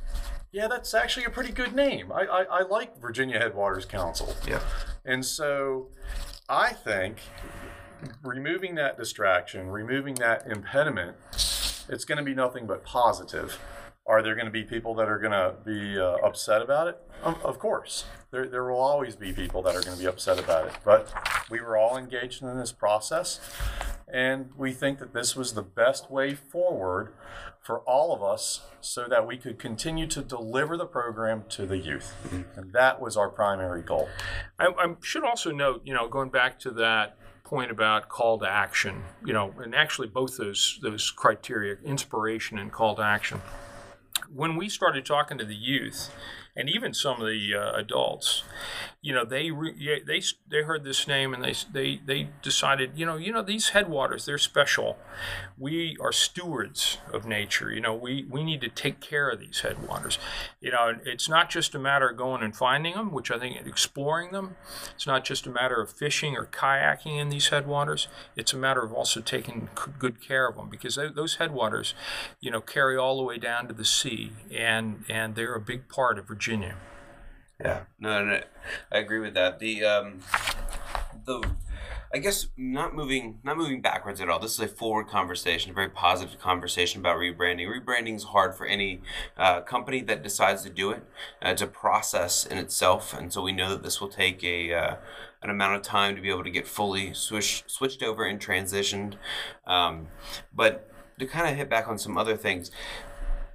yeah, 0.52 0.68
that's 0.68 0.94
actually 0.94 1.26
a 1.26 1.30
pretty 1.30 1.52
good 1.52 1.76
name. 1.76 2.12
I, 2.12 2.22
I, 2.22 2.44
I 2.44 2.62
like 2.64 3.00
Virginia 3.02 3.40
Headwaters 3.40 3.86
Council. 3.86 4.34
yeah. 4.48 4.62
And 5.04 5.26
so 5.26 5.90
I 6.48 6.72
think 6.72 7.18
removing 8.24 8.76
that 8.76 8.98
distraction, 8.98 9.68
removing 9.70 10.16
that 10.16 10.48
impediment, 10.48 11.18
it's 11.90 12.06
going 12.06 12.18
to 12.18 12.24
be 12.24 12.34
nothing 12.34 12.66
but 12.66 12.86
positive. 12.86 13.60
Are 14.08 14.22
there 14.22 14.36
going 14.36 14.46
to 14.46 14.52
be 14.52 14.64
people 14.64 14.94
that 14.96 15.10
are 15.10 15.18
going 15.18 15.32
to 15.32 15.56
be 15.66 16.00
uh, 16.00 16.18
upset 16.24 16.62
about 16.62 16.88
it? 16.88 17.02
Um, 17.24 17.38
of 17.44 17.58
course. 17.58 18.06
There, 18.30 18.48
there 18.48 18.64
will 18.64 18.80
always 18.80 19.16
be 19.16 19.34
people 19.34 19.64
that 19.64 19.76
are 19.76 19.82
going 19.82 19.98
to 19.98 20.00
be 20.00 20.08
upset 20.08 20.38
about 20.38 20.68
it. 20.68 20.74
But 20.84 21.12
we 21.50 21.60
were 21.60 21.76
all 21.76 21.98
engaged 21.98 22.44
in 22.44 22.58
this 22.60 22.72
process, 22.72 23.40
and 24.08 24.52
we 24.56 24.74
think 24.74 25.00
that 25.00 25.14
this 25.14 25.36
was 25.36 25.54
the 25.54 25.64
best 25.64 26.12
way 26.12 26.36
forward 26.36 27.14
for 27.62 27.80
all 27.80 28.14
of 28.14 28.22
us 28.22 28.62
so 28.80 29.08
that 29.10 29.26
we 29.26 29.38
could 29.38 29.58
continue 29.58 30.06
to 30.06 30.22
deliver 30.22 30.78
the 30.78 30.86
program 30.86 31.46
to 31.50 31.66
the 31.66 31.80
youth. 31.80 32.14
And 32.56 32.74
that 32.74 33.02
was 33.02 33.18
our 33.18 33.30
primary 33.30 33.82
goal. 33.82 34.08
I, 34.60 34.68
I 34.78 34.96
should 35.02 35.24
also 35.24 35.50
note, 35.50 35.82
you 35.84 35.96
know, 35.96 36.08
going 36.08 36.30
back 36.30 36.60
to 36.60 36.72
that 36.72 37.18
point 37.44 37.72
about 37.72 38.10
call 38.10 38.38
to 38.40 38.48
action, 38.48 39.04
you 39.26 39.34
know, 39.34 39.54
and 39.58 39.74
actually 39.74 40.10
both 40.10 40.38
those 40.38 40.80
those 40.84 41.10
criteria, 41.10 41.78
inspiration 41.84 42.60
and 42.60 42.72
call 42.72 42.96
to 42.96 43.02
action. 43.02 43.42
When 44.34 44.56
we 44.56 44.70
started 44.70 45.06
talking 45.06 45.38
to 45.38 45.46
the 45.46 45.56
youth, 45.56 46.12
and 46.56 46.70
even 46.70 46.94
some 46.94 47.22
of 47.22 47.28
the 47.28 47.54
uh, 47.54 47.74
adults, 47.74 48.44
you 49.06 49.14
know, 49.14 49.24
they 49.24 49.52
they 50.04 50.20
they 50.50 50.64
heard 50.64 50.84
this 50.84 51.08
name 51.08 51.36
and 51.36 51.44
they 51.44 51.54
they 51.72 52.02
they 52.04 52.30
decided, 52.42 52.94
you 52.96 53.06
know, 53.06 53.18
you 53.18 53.32
know 53.32 53.44
these 53.44 53.70
headwaters 53.70 54.26
they're 54.26 54.40
special. 54.40 54.98
We 55.60 55.96
are 56.02 56.12
stewards 56.12 56.98
of 57.14 57.24
nature. 57.24 57.72
You 57.72 57.82
know, 57.82 57.94
we 57.94 58.26
we 58.28 58.44
need 58.44 58.62
to 58.62 58.68
take 58.68 59.00
care 59.02 59.30
of 59.30 59.40
these 59.40 59.60
headwaters. 59.60 60.18
You 60.60 60.72
know, 60.72 60.96
it's 61.06 61.30
not 61.30 61.52
just 61.52 61.76
a 61.76 61.80
matter 61.80 62.10
of 62.10 62.18
going 62.18 62.42
and 62.42 62.58
finding 62.58 62.96
them, 62.96 63.12
which 63.12 63.30
I 63.30 63.38
think 63.38 63.64
exploring 63.64 64.32
them. 64.32 64.56
It's 64.96 65.06
not 65.06 65.24
just 65.24 65.46
a 65.46 65.52
matter 65.52 65.80
of 65.80 65.92
fishing 65.92 66.36
or 66.36 66.48
kayaking 66.48 67.20
in 67.22 67.30
these 67.30 67.50
headwaters. 67.50 68.08
It's 68.36 68.54
a 68.54 68.58
matter 68.58 68.84
of 68.84 68.92
also 68.92 69.22
taking 69.22 69.70
good 70.00 70.20
care 70.20 70.48
of 70.48 70.56
them 70.56 70.68
because 70.68 70.96
they, 70.96 71.10
those 71.10 71.36
headwaters, 71.36 71.94
you 72.42 72.50
know, 72.50 72.60
carry 72.60 72.98
all 72.98 73.18
the 73.18 73.24
way 73.24 73.38
down 73.38 73.68
to 73.68 73.74
the 73.76 73.86
sea, 73.86 74.32
and 74.52 75.06
and 75.08 75.36
they're 75.36 75.54
a 75.54 75.62
big 75.62 75.90
part 75.90 76.18
of 76.18 76.28
Virginia. 76.28 76.78
Yeah, 77.60 77.84
no, 78.00 78.24
no, 78.24 78.32
no, 78.32 78.42
I 78.92 78.98
agree 78.98 79.20
with 79.20 79.34
that. 79.36 79.60
The 79.60 79.86
um, 79.86 80.20
the 81.26 81.48
I 82.14 82.18
guess 82.18 82.48
not 82.58 82.96
moving 82.96 83.40
not 83.44 83.58
moving 83.58 83.82
backwards 83.82 84.22
at 84.22 84.30
all. 84.30 84.40
This 84.40 84.54
is 84.54 84.60
a 84.60 84.68
forward 84.68 85.08
conversation, 85.08 85.72
a 85.72 85.74
very 85.74 85.90
positive 85.90 86.40
conversation 86.40 87.00
about 87.00 87.18
rebranding. 87.18 87.68
Rebranding 87.68 88.16
is 88.16 88.24
hard 88.24 88.56
for 88.56 88.66
any 88.66 89.02
uh, 89.38 89.62
company 89.62 90.02
that 90.02 90.24
decides 90.24 90.64
to 90.64 90.70
do 90.70 90.92
it. 90.92 91.04
Uh, 91.44 91.50
it's 91.50 91.62
a 91.62 91.68
process 91.68 92.46
in 92.46 92.58
itself, 92.58 93.14
and 93.14 93.32
so 93.32 93.42
we 93.42 93.52
know 93.52 93.70
that 93.70 93.84
this 93.84 94.02
will 94.02 94.10
take 94.10 94.44
a 94.44 94.74
uh, 94.74 94.96
an 95.42 95.50
amount 95.50 95.76
of 95.76 95.82
time 95.82 96.16
to 96.16 96.22
be 96.22 96.30
able 96.30 96.44
to 96.44 96.52
get 96.52 96.68
fully 96.68 97.14
switched 97.14 97.70
switched 97.72 98.04
over 98.04 98.26
and 98.26 98.40
transitioned. 98.40 99.16
Um, 99.66 100.08
but 100.54 100.90
to 101.20 101.26
kind 101.26 101.50
of 101.50 101.56
hit 101.56 101.70
back 101.70 101.88
on 101.88 101.98
some 101.98 102.18
other 102.18 102.36
things, 102.36 102.70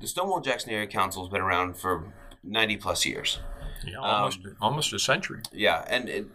the 0.00 0.06
Stonewall 0.06 0.40
Jackson 0.40 0.70
Area 0.70 0.86
Council 0.86 1.22
has 1.22 1.30
been 1.30 1.42
around 1.42 1.76
for 1.76 2.12
90 2.42 2.78
plus 2.78 3.04
years. 3.04 3.38
Yeah, 3.84 3.98
almost 3.98 4.44
um, 4.44 4.56
almost 4.60 4.92
a 4.92 4.98
century. 4.98 5.40
Yeah, 5.52 5.84
and 5.88 6.08
it, 6.08 6.26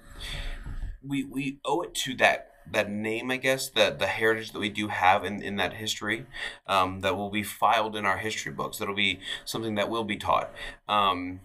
we 1.04 1.24
we 1.24 1.58
owe 1.66 1.82
it 1.82 1.94
to 1.96 2.16
that 2.16 2.52
that 2.72 2.90
name, 2.90 3.30
I 3.32 3.38
guess, 3.38 3.70
the 3.70 3.96
the 3.98 4.08
heritage 4.08 4.52
that 4.52 4.60
we 4.60 4.70
do 4.70 4.88
have 4.88 5.24
in, 5.24 5.42
in 5.42 5.58
that 5.58 5.74
history, 5.74 6.25
um, 6.68 7.02
that 7.02 7.16
will 7.16 7.30
be 7.30 7.44
filed 7.44 7.96
in 7.96 8.06
our 8.06 8.18
history 8.18 8.52
books. 8.52 8.78
That'll 8.78 8.96
be 8.96 9.20
something 9.46 9.75
that 9.75 9.90
will 9.90 10.04
be 10.04 10.18
taught. 10.18 10.52
Um, 10.88 11.42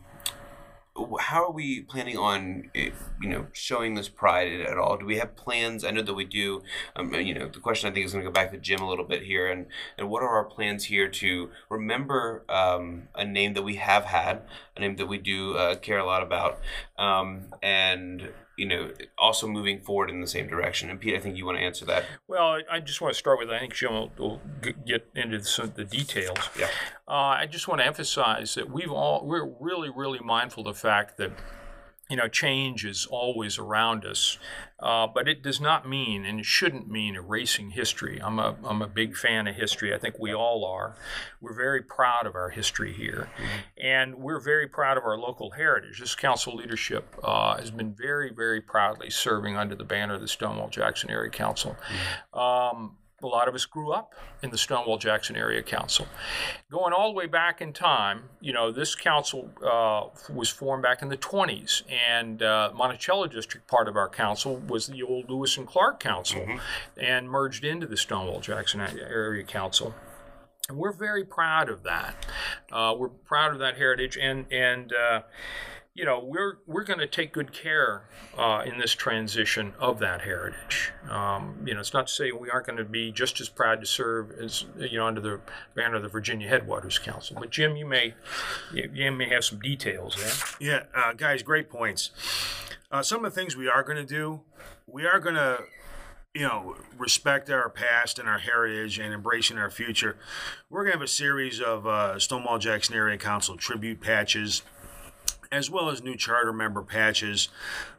how 1.21 1.45
are 1.45 1.53
we 1.53 1.83
planning 1.83 2.17
on 2.17 2.71
eh, 2.75 2.91
you 3.21 3.29
know 3.29 3.47
showing 3.53 3.95
this 3.95 4.09
pride 4.09 4.61
at 4.61 4.79
all? 4.79 4.97
Do 4.97 5.07
we 5.07 5.19
have 5.19 5.37
plans? 5.37 5.85
I 5.85 5.91
know 5.91 6.03
that 6.03 6.15
we 6.15 6.25
do. 6.25 6.63
Um, 6.97 7.15
you 7.15 7.35
know 7.35 7.49
the 7.49 7.61
question 7.61 7.91
i 7.91 7.93
think 7.93 8.07
is 8.07 8.13
going 8.13 8.25
to 8.25 8.31
go 8.31 8.33
back 8.33 8.51
to 8.53 8.59
jim 8.59 8.81
a 8.81 8.89
little 8.89 9.05
bit 9.05 9.23
here 9.23 9.49
and 9.49 9.67
and 9.99 10.09
what 10.09 10.23
are 10.23 10.29
our 10.29 10.45
plans 10.45 10.85
here 10.85 11.09
to 11.09 11.51
remember 11.69 12.45
um, 12.49 13.09
a 13.15 13.25
name 13.25 13.55
that 13.55 13.63
we 13.63 13.77
have 13.77 14.05
had 14.05 14.43
a 14.77 14.81
name 14.81 14.97
that 14.97 15.07
we 15.07 15.19
do 15.19 15.57
uh, 15.57 15.77
care 15.77 15.99
a 15.99 16.07
lot 16.07 16.23
about? 16.23 16.61
Um, 16.99 17.55
and 17.63 18.31
you 18.61 18.67
know, 18.67 18.91
also 19.17 19.49
moving 19.49 19.81
forward 19.81 20.11
in 20.11 20.21
the 20.21 20.27
same 20.27 20.47
direction. 20.47 20.91
And 20.91 21.01
Pete, 21.01 21.17
I 21.17 21.19
think 21.19 21.35
you 21.39 21.47
want 21.47 21.57
to 21.57 21.65
answer 21.65 21.87
that. 21.87 22.05
Well, 22.29 22.59
I 22.71 22.79
just 22.81 23.01
want 23.01 23.15
to 23.15 23.19
start 23.19 23.39
with 23.39 23.49
I 23.49 23.59
think 23.59 23.75
Jim 23.75 23.93
will, 23.95 24.13
will 24.19 24.41
get 24.87 25.09
into 25.15 25.43
some, 25.45 25.73
the 25.75 25.85
details. 25.85 26.37
Yeah. 26.59 26.69
Uh, 27.09 27.39
I 27.41 27.47
just 27.47 27.69
want 27.69 27.81
to 27.81 27.87
emphasize 27.87 28.55
that 28.57 28.71
we've 28.71 28.93
all 28.93 29.25
we're 29.25 29.51
really 29.59 29.89
really 29.89 30.21
mindful 30.21 30.69
of 30.69 30.77
the 30.77 30.81
fact 30.81 31.17
that 31.17 31.33
you 32.11 32.17
know, 32.17 32.29
change 32.29 32.85
is 32.85 33.07
always 33.07 33.57
around 33.57 34.05
us, 34.05 34.37
uh, 34.81 35.07
but 35.07 35.29
it 35.29 35.43
does 35.43 35.61
not 35.61 35.89
mean 35.89 36.25
and 36.25 36.41
it 36.41 36.45
shouldn't 36.45 36.91
mean 36.91 37.15
erasing 37.15 37.71
history. 37.71 38.21
I'm 38.23 38.39
a, 38.39 38.57
I'm 38.65 38.83
a 38.83 38.89
big 38.89 39.17
fan 39.17 39.47
of 39.47 39.55
history. 39.55 39.95
I 39.95 39.99
think 39.99 40.19
we 40.19 40.35
all 40.35 40.65
are. 40.65 40.97
We're 41.41 41.55
very 41.55 41.83
proud 41.83 42.27
of 42.27 42.35
our 42.35 42.51
history 42.51 42.93
here, 42.93 43.31
mm-hmm. 43.37 43.87
and 43.87 44.17
we're 44.17 44.41
very 44.41 44.67
proud 44.67 44.99
of 44.99 45.05
our 45.05 45.17
local 45.17 45.53
heritage. 45.53 46.01
This 46.01 46.15
council 46.15 46.57
leadership 46.57 47.15
uh, 47.23 47.57
has 47.57 47.71
been 47.71 47.95
very, 47.95 48.31
very 48.31 48.61
proudly 48.61 49.09
serving 49.09 49.57
under 49.57 49.77
the 49.77 49.85
banner 49.85 50.15
of 50.15 50.21
the 50.21 50.29
Stonewall 50.29 50.69
Jackson 50.69 51.11
Area 51.11 51.31
Council. 51.31 51.77
Mm-hmm. 52.35 52.39
Um, 52.39 52.97
a 53.23 53.27
lot 53.27 53.49
of 53.49 53.55
us 53.55 53.65
grew 53.65 53.93
up 53.93 54.15
in 54.43 54.51
the 54.51 54.59
Stonewall 54.59 54.99
Jackson 54.99 55.37
Area 55.37 55.63
Council. 55.63 56.07
Going 56.71 56.93
all 56.93 57.09
the 57.09 57.15
way 57.15 57.27
back 57.27 57.61
in 57.61 57.73
time, 57.73 58.25
you 58.41 58.53
know, 58.53 58.71
this 58.73 58.95
council 58.95 59.51
uh, 59.65 60.09
was 60.33 60.49
formed 60.49 60.83
back 60.83 61.03
in 61.03 61.09
the 61.09 61.17
20s, 61.17 61.83
and 61.91 62.43
uh, 62.43 62.71
Monticello 62.75 63.27
District 63.27 63.67
part 63.67 63.89
of 63.89 63.97
our 63.97 64.09
council 64.09 64.63
was 64.69 64.87
the 64.87 65.03
old 65.03 65.31
Lewis 65.31 65.57
and 65.57 65.67
Clark 65.67 66.01
Council 66.01 66.41
mm-hmm. 66.41 66.59
and 67.01 67.29
merged 67.29 67.65
into 67.65 67.87
the 67.87 67.97
Stonewall 67.97 68.41
Jackson 68.41 68.81
Area 68.81 69.45
Council. 69.45 69.95
And 70.69 70.79
we're 70.79 70.93
very 70.93 71.25
proud 71.25 71.69
of 71.69 71.83
that. 71.83 72.27
Uh, 72.71 72.95
we're 72.97 73.09
proud 73.09 73.53
of 73.53 73.59
that 73.59 73.77
heritage, 73.77 74.17
and 74.17 74.47
and 74.53 74.93
uh, 74.93 75.23
you 75.95 76.05
know, 76.05 76.23
we're 76.23 76.59
we're 76.67 76.85
going 76.85 77.01
to 77.01 77.07
take 77.07 77.33
good 77.33 77.53
care 77.53 78.05
uh, 78.39 78.63
in 78.65 78.79
this 78.79 78.93
transition 78.93 79.75
of 79.79 79.99
that 79.99 80.23
heritage. 80.23 80.93
Um, 81.11 81.57
you 81.67 81.75
know, 81.75 81.81
it's 81.81 81.93
not 81.93 82.07
to 82.07 82.13
say 82.13 82.31
we 82.31 82.49
aren't 82.49 82.67
going 82.67 82.79
to 82.79 82.85
be 82.85 83.11
just 83.11 83.41
as 83.41 83.49
proud 83.49 83.81
to 83.81 83.87
serve 83.87 84.31
as 84.33 84.67
you 84.79 84.99
know 84.99 85.07
under 85.07 85.21
the 85.21 85.41
banner 85.75 85.97
of 85.97 86.03
the 86.03 86.09
Virginia 86.09 86.49
Headwaters 86.49 86.99
Council. 86.99 87.37
But 87.41 87.51
Jim, 87.51 87.77
you 87.77 87.87
may 87.87 88.15
you 88.73 89.11
may 89.11 89.29
have 89.29 89.45
some 89.45 89.59
details 89.59 90.17
there. 90.17 90.69
Yeah, 90.69 90.85
uh, 90.95 91.13
guys, 91.15 91.43
great 91.43 91.69
points. 91.69 92.11
Uh, 92.93 93.03
some 93.03 93.25
of 93.25 93.35
the 93.35 93.41
things 93.41 93.57
we 93.57 93.69
are 93.69 93.83
going 93.83 93.99
to 93.99 94.07
do, 94.07 94.43
we 94.87 95.07
are 95.07 95.19
going 95.19 95.37
to 95.37 95.65
you 96.35 96.43
know, 96.43 96.77
respect 96.97 97.51
our 97.51 97.69
past 97.69 98.21
and 98.21 98.29
our 98.29 98.39
heritage 98.39 99.01
and 99.01 99.13
embracing 99.13 99.59
our 99.59 99.71
future. 99.71 100.17
We're 100.69 100.85
going 100.85 100.93
to 100.93 100.99
have 100.99 101.05
a 101.05 101.09
series 101.09 101.61
of 101.61 101.89
uh, 101.89 102.21
Stonewall 102.21 102.61
Jackson 102.61 102.95
Area 102.95 103.19
Council 103.19 103.57
tribute 103.57 104.01
patches 104.01 104.63
as 105.53 105.69
well 105.69 105.91
as 105.91 106.03
new 106.03 106.17
charter 106.17 106.53
member 106.53 106.83
patches 106.83 107.49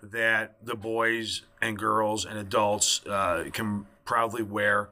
that 0.02 0.56
the 0.64 0.76
boys 0.76 1.42
and 1.62 1.78
girls 1.78 2.26
and 2.26 2.38
adults 2.38 3.06
uh, 3.08 3.46
can 3.52 3.86
proudly 4.06 4.44
wear. 4.44 4.90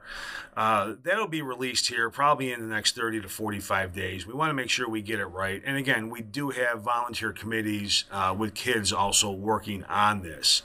Uh, 0.56 0.94
that'll 1.02 1.26
be 1.26 1.42
released 1.42 1.88
here 1.88 2.10
probably 2.10 2.52
in 2.52 2.60
the 2.60 2.66
next 2.74 2.94
30 2.94 3.22
to 3.22 3.28
45 3.28 3.94
days. 3.94 4.26
We 4.26 4.34
want 4.34 4.50
to 4.50 4.54
make 4.54 4.70
sure 4.70 4.88
we 4.88 5.02
get 5.02 5.20
it 5.20 5.26
right. 5.26 5.62
And 5.64 5.76
again, 5.76 6.10
we 6.10 6.20
do 6.20 6.50
have 6.50 6.82
volunteer 6.82 7.32
committees 7.32 8.04
uh, 8.10 8.34
with 8.36 8.54
kids 8.54 8.92
also 8.92 9.30
working 9.30 9.84
on 9.84 10.22
this. 10.22 10.62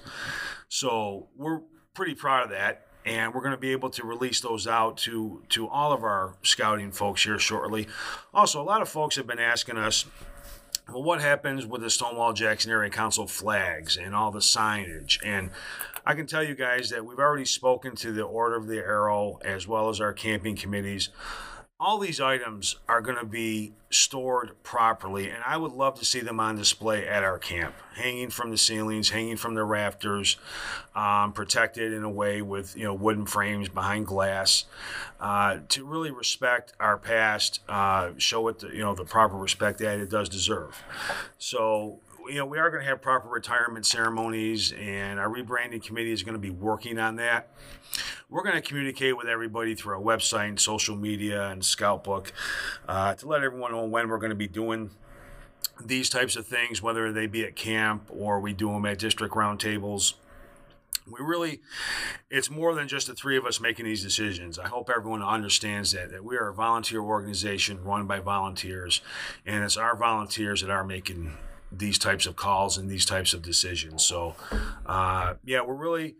So 0.68 1.28
we're 1.36 1.62
pretty 1.94 2.16
proud 2.16 2.44
of 2.44 2.50
that. 2.50 2.88
And 3.06 3.36
we're 3.36 3.42
going 3.42 3.52
to 3.52 3.58
be 3.58 3.72
able 3.72 3.92
to 3.92 4.04
release 4.04 4.40
those 4.42 4.68
out 4.68 4.98
to, 4.98 5.44
to 5.50 5.68
all 5.68 5.94
of 5.94 6.04
our 6.04 6.36
scouting 6.42 6.92
folks 6.92 7.24
here 7.24 7.38
shortly. 7.38 7.88
Also, 8.34 8.60
a 8.60 8.64
lot 8.64 8.82
of 8.82 8.90
folks 8.90 9.16
have 9.16 9.28
been 9.28 9.38
asking 9.38 9.78
us 9.78 10.06
well, 10.88 11.04
what 11.04 11.22
happens 11.22 11.65
with 11.65 11.82
the 11.82 11.89
Stonewall 11.89 12.34
Jackson 12.34 12.72
Area 12.72 12.89
Council 12.89 13.27
flags 13.27 13.98
and 13.98 14.13
all 14.13 14.32
the 14.32 14.39
signage? 14.39 15.20
And 15.24 15.50
I 16.06 16.13
can 16.13 16.27
tell 16.27 16.44
you 16.44 16.54
guys 16.54 16.89
that 16.92 17.06
we've 17.06 17.20
already 17.20 17.46
spoken 17.46 17.96
to 17.98 18.12
the 18.12 18.24
Order 18.24 18.56
of 18.56 18.68
the 18.68 18.77
Arrow 18.77 19.39
as 19.44 19.68
well 19.68 19.89
as 19.89 20.00
our 20.00 20.13
camping 20.13 20.56
committees 20.56 21.10
all 21.79 22.00
these 22.00 22.22
items 22.22 22.77
are 22.88 23.01
going 23.01 23.17
to 23.17 23.25
be 23.25 23.74
stored 23.89 24.51
properly 24.63 25.29
and 25.29 25.44
i 25.46 25.55
would 25.58 25.72
love 25.72 25.98
to 25.98 26.05
see 26.05 26.20
them 26.20 26.39
on 26.39 26.55
display 26.55 27.08
at 27.08 27.24
our 27.24 27.38
camp. 27.38 27.74
Hanging 27.96 28.29
from 28.29 28.51
the 28.51 28.58
ceilings 28.58 29.10
hanging 29.10 29.38
from 29.38 29.55
the 29.55 29.63
rafters 29.63 30.38
um, 30.96 31.34
protected 31.34 31.94
in 31.94 32.03
a 32.03 32.10
way 32.10 32.41
with 32.41 32.75
you 32.75 32.84
know 32.84 32.94
wooden 32.94 33.25
frames 33.25 33.70
behind 33.70 34.05
glass. 34.05 34.65
Uh, 35.20 35.60
to 35.70 35.86
really 35.86 36.12
respect 36.12 36.74
our 36.79 36.98
past 36.98 37.62
uh, 37.70 38.12
show 38.17 38.48
it 38.50 38.60
the, 38.60 38.67
you 38.70 38.79
know 38.79 38.96
the 38.96 39.05
proper 39.05 39.36
respect 39.36 39.79
that 39.79 40.00
it 40.00 40.10
does 40.10 40.29
deserve. 40.29 40.84
So 41.38 42.00
you 42.27 42.36
know 42.36 42.46
we 42.46 42.58
are 42.58 42.70
going 42.70 42.82
to 42.82 42.89
have 42.89 43.01
proper 43.01 43.27
retirement 43.27 43.86
ceremonies 43.86 44.74
and 44.74 45.20
our 45.20 45.29
rebranding 45.29 45.84
committee 45.84 46.12
is 46.12 46.24
going 46.24 46.34
to 46.34 46.39
be 46.39 46.50
working 46.50 46.98
on 46.98 47.15
that 47.17 47.51
we're 48.29 48.44
going 48.44 48.55
to 48.55 48.62
communicate 48.62 49.15
with 49.15 49.27
everybody 49.27 49.75
through 49.75 49.96
our 49.96 50.01
website 50.01 50.50
and 50.50 50.60
social 50.60 50.96
media 50.96 51.50
and 51.50 51.62
Scoutbook 51.62 52.32
uh, 52.88 53.13
to 53.15 53.27
let 53.27 53.44
everyone 53.44 53.72
know 53.72 53.86
when 53.86 54.10
we're 54.10 54.17
going 54.17 54.32
to 54.32 54.36
be 54.36 54.48
doing 54.48 54.91
these 55.84 56.10
types 56.10 56.36
of 56.36 56.48
things, 56.48 56.82
whether 56.82 57.12
they 57.12 57.27
be 57.27 57.44
at 57.44 57.55
camp 57.55 58.10
or 58.10 58.39
we 58.39 58.53
do 58.53 58.72
them 58.72 58.86
at 58.86 58.98
district 59.00 59.34
roundtables. 59.36 60.13
we 61.08 61.20
really 61.24 61.62
it's 62.29 62.50
more 62.50 62.74
than 62.74 62.88
just 62.88 63.08
the 63.08 63.13
three 63.13 63.38
of 63.38 63.46
us 63.46 63.62
making 63.62 63.86
these 63.86 64.01
decisions 64.01 64.58
i 64.58 64.67
hope 64.67 64.89
everyone 64.89 65.22
understands 65.22 65.91
that 65.91 66.10
that 66.10 66.24
we 66.24 66.36
are 66.36 66.48
a 66.48 66.53
volunteer 66.53 67.00
organization 67.00 67.84
run 67.84 68.08
by 68.08 68.20
volunteers 68.20 69.01
and 69.46 69.63
it's 69.63 69.77
our 69.77 69.96
volunteers 69.96 70.62
that 70.62 70.72
are 70.72 70.84
making 70.84 71.38
these 71.77 71.98
types 71.98 72.25
of 72.25 72.36
calls 72.36 72.77
and 72.77 72.89
these 72.89 73.05
types 73.05 73.34
of 73.34 73.41
decisions 73.41 74.03
so 74.03 74.36
uh, 74.86 75.34
yeah 75.44 75.62
we're 75.62 75.75
really 75.75 76.15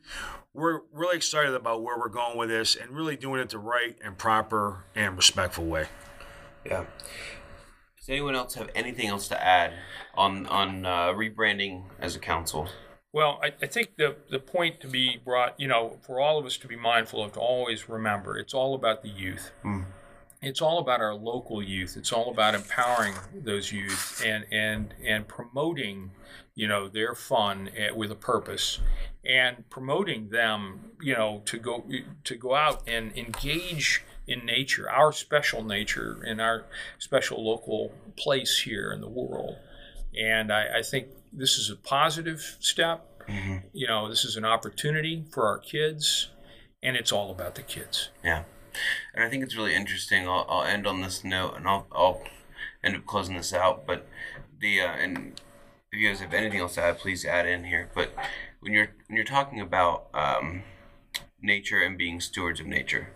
we're 0.54 0.82
really 0.94 1.18
excited 1.18 1.54
about 1.54 1.84
where 1.84 1.98
we're 1.98 2.10
going 2.10 2.38
with 2.38 2.50
this 2.50 2.76
and 2.76 2.92
really 2.92 3.16
doing 3.16 3.42
it 3.42 3.50
the 3.50 3.58
right 3.58 3.98
and 4.04 4.18
proper 4.18 4.84
and 4.96 5.16
respectful 5.16 5.66
way 5.66 5.88
yeah 6.66 6.86
does 7.98 8.10
anyone 8.10 8.36
else 8.36 8.56
have 8.56 8.70
anything 8.76 9.08
else 9.08 9.28
to 9.28 9.44
add 9.44 9.74
on 10.14 10.46
on 10.48 10.86
uh, 10.86 11.08
rebranding 11.10 11.84
as 12.00 12.16
a 12.16 12.20
council 12.20 12.70
well, 13.16 13.40
I, 13.42 13.54
I, 13.62 13.68
think 13.68 13.96
the, 13.96 14.18
the 14.30 14.40
point 14.40 14.82
to 14.82 14.90
be 14.90 15.18
brought, 15.24 15.58
you 15.58 15.70
know, 15.70 16.00
for 16.06 16.20
all 16.20 16.38
of 16.38 16.46
us 16.46 16.58
to 16.58 16.68
be 16.68 16.76
mindful 16.76 17.24
of, 17.24 17.32
to 17.32 17.40
always 17.40 17.88
remember, 17.88 18.38
it's 18.38 18.54
all 18.54 18.76
about 18.76 19.04
the 19.04 19.08
youth. 19.08 19.52
Mm. 19.64 19.86
It's 20.46 20.62
all 20.62 20.80
about 20.80 21.02
our 21.02 21.16
local 21.16 21.62
youth. 21.62 21.98
It's 21.98 22.14
all 22.14 22.30
about 22.30 22.54
empowering 22.54 23.16
those 23.34 23.72
youth 23.72 24.24
and 24.26 24.46
and 24.52 24.94
and 25.04 25.28
promoting, 25.28 26.12
you 26.54 26.68
know, 26.68 26.88
their 26.88 27.16
fun 27.16 27.70
eh, 27.76 27.90
with 27.92 28.12
a 28.12 28.16
purpose, 28.16 28.80
and 29.26 29.68
promoting 29.70 30.30
them, 30.30 30.92
you 31.02 31.16
know, 31.16 31.42
to 31.46 31.58
go 31.58 31.84
to 32.24 32.36
go 32.36 32.54
out 32.54 32.84
and 32.88 33.12
engage 33.18 34.04
in 34.28 34.46
nature, 34.46 34.90
our 34.90 35.12
special 35.12 35.64
nature, 35.64 36.24
in 36.24 36.40
our 36.40 36.66
special 37.00 37.44
local 37.44 37.92
place 38.16 38.60
here 38.60 38.92
in 38.92 39.02
the 39.02 39.10
world. 39.10 39.58
And 40.18 40.52
I, 40.52 40.80
I 40.80 40.82
think 40.82 41.08
this 41.34 41.58
is 41.58 41.70
a 41.70 41.76
positive 41.76 42.58
step. 42.60 43.24
Mm-hmm. 43.28 43.68
You 43.74 43.88
know, 43.88 44.08
this 44.08 44.24
is 44.24 44.36
an 44.36 44.46
opportunity 44.46 45.26
for 45.32 45.48
our 45.48 45.58
kids, 45.58 46.30
and 46.84 46.96
it's 46.96 47.12
all 47.12 47.32
about 47.32 47.56
the 47.56 47.64
kids. 47.64 48.10
Yeah, 48.24 48.44
and 49.14 49.24
I 49.24 49.30
think 49.30 49.44
it's 49.44 49.56
really 49.56 49.76
interesting. 49.76 50.28
I'll, 50.28 50.46
I'll 50.50 50.64
end 50.64 50.88
on 50.88 51.02
this 51.02 51.24
note, 51.24 51.56
and 51.56 51.68
I'll 51.68 51.88
I'll 51.92 52.22
end 52.84 52.96
up 52.96 53.06
closing 53.06 53.36
this 53.36 53.54
out. 53.54 53.86
But 53.86 54.08
the 54.60 54.82
uh, 54.82 54.94
and 54.94 55.40
if 55.92 56.00
you 56.00 56.08
guys 56.08 56.20
have 56.20 56.34
anything 56.34 56.60
else 56.60 56.76
to 56.76 56.84
add, 56.84 56.98
please 56.98 57.26
add 57.26 57.48
in 57.48 57.66
here. 57.66 57.90
But 57.94 58.12
when 58.60 58.74
you're 58.74 58.90
when 59.08 59.16
you're 59.16 59.26
talking 59.26 59.62
about 59.62 60.08
um, 60.14 60.64
nature 61.42 61.82
and 61.82 61.98
being 61.98 62.20
stewards 62.20 62.60
of 62.60 62.68
nature, 62.68 63.10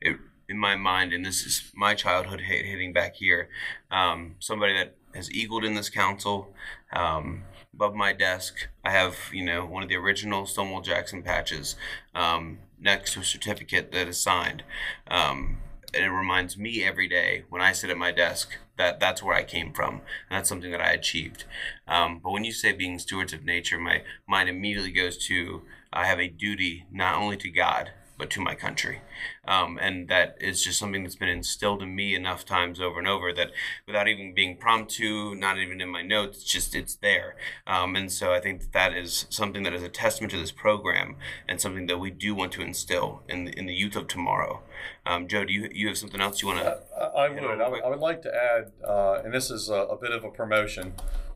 it 0.00 0.16
in 0.48 0.58
my 0.58 0.76
mind, 0.76 1.12
and 1.12 1.24
this 1.24 1.44
is 1.44 1.70
my 1.74 1.94
childhood 1.94 2.40
hitting 2.40 2.92
back 2.92 3.16
here, 3.16 3.48
um, 3.90 4.36
somebody 4.38 4.74
that 4.74 4.94
has 5.14 5.30
eagled 5.30 5.64
in 5.64 5.74
this 5.74 5.90
council. 5.90 6.54
Um, 6.92 7.44
above 7.74 7.94
my 7.94 8.12
desk, 8.12 8.68
I 8.84 8.90
have 8.90 9.16
you 9.32 9.44
know 9.44 9.66
one 9.66 9.82
of 9.82 9.88
the 9.88 9.96
original 9.96 10.46
Stonewall 10.46 10.80
Jackson 10.80 11.22
patches 11.22 11.76
um, 12.14 12.58
next 12.80 13.14
to 13.14 13.20
a 13.20 13.24
certificate 13.24 13.92
that 13.92 14.08
is 14.08 14.20
signed. 14.20 14.62
Um, 15.08 15.58
and 15.94 16.04
it 16.04 16.10
reminds 16.10 16.58
me 16.58 16.84
every 16.84 17.08
day 17.08 17.44
when 17.48 17.62
I 17.62 17.72
sit 17.72 17.90
at 17.90 17.96
my 17.96 18.12
desk 18.12 18.56
that 18.76 19.00
that's 19.00 19.22
where 19.22 19.34
I 19.34 19.44
came 19.44 19.72
from. 19.72 19.94
And 20.28 20.38
that's 20.38 20.48
something 20.48 20.70
that 20.70 20.80
I 20.80 20.90
achieved. 20.90 21.44
Um, 21.88 22.20
but 22.22 22.32
when 22.32 22.44
you 22.44 22.52
say 22.52 22.72
being 22.72 22.98
stewards 22.98 23.32
of 23.32 23.44
nature, 23.44 23.78
my 23.78 24.02
mind 24.28 24.48
immediately 24.48 24.92
goes 24.92 25.16
to 25.26 25.62
I 25.92 26.04
have 26.04 26.20
a 26.20 26.28
duty 26.28 26.84
not 26.90 27.16
only 27.16 27.36
to 27.38 27.50
God 27.50 27.92
but 28.18 28.30
to 28.30 28.40
my 28.40 28.54
country. 28.54 29.00
Um, 29.46 29.78
and 29.80 30.08
that 30.08 30.36
is 30.40 30.62
just 30.64 30.78
something 30.78 31.02
that's 31.02 31.16
been 31.16 31.28
instilled 31.28 31.82
in 31.82 31.94
me 31.94 32.14
enough 32.14 32.44
times 32.44 32.80
over 32.80 32.98
and 32.98 33.08
over 33.08 33.32
that 33.32 33.50
without 33.86 34.08
even 34.08 34.34
being 34.34 34.56
prompted 34.56 34.96
to, 34.96 35.34
not 35.34 35.58
even 35.58 35.80
in 35.80 35.88
my 35.88 36.02
notes, 36.02 36.42
just 36.44 36.74
it's 36.74 36.94
there. 36.96 37.36
Um, 37.66 37.96
and 37.96 38.10
so 38.10 38.32
I 38.32 38.40
think 38.40 38.60
that, 38.60 38.72
that 38.72 38.94
is 38.94 39.26
something 39.30 39.62
that 39.64 39.74
is 39.74 39.82
a 39.82 39.88
testament 39.88 40.30
to 40.32 40.38
this 40.38 40.52
program 40.52 41.16
and 41.48 41.60
something 41.60 41.86
that 41.86 41.98
we 41.98 42.10
do 42.10 42.34
want 42.34 42.52
to 42.52 42.62
instill 42.62 43.22
in 43.28 43.46
the, 43.46 43.58
in 43.58 43.66
the 43.66 43.74
youth 43.74 43.96
of 43.96 44.06
tomorrow. 44.06 44.62
Um, 45.04 45.28
Joe, 45.28 45.44
do 45.44 45.52
you, 45.52 45.68
you 45.72 45.88
have 45.88 45.98
something 45.98 46.20
else 46.20 46.42
you 46.42 46.48
want 46.48 46.60
to? 46.60 46.80
Uh, 46.96 47.12
I 47.16 47.28
would. 47.28 47.60
I 47.60 47.68
would. 47.68 47.82
I 47.82 47.88
would 47.88 47.98
like 47.98 48.22
to 48.22 48.34
add, 48.34 48.72
uh, 48.86 49.22
and 49.24 49.32
this 49.32 49.50
is 49.50 49.68
a, 49.68 49.74
a, 49.74 49.96
bit 49.96 50.10
of 50.10 50.24
a 50.24 50.30
promotion. 50.30 50.94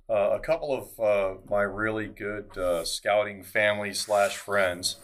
Uh, 0.09 0.31
a 0.33 0.41
couple 0.41 0.73
of 0.73 1.01
uh, 1.01 1.39
my 1.49 1.63
really 1.63 2.07
good 2.07 2.57
uh, 2.59 2.85
scouting 2.85 3.43
family 3.43 3.95
slash 3.95 4.37
friends 4.37 4.97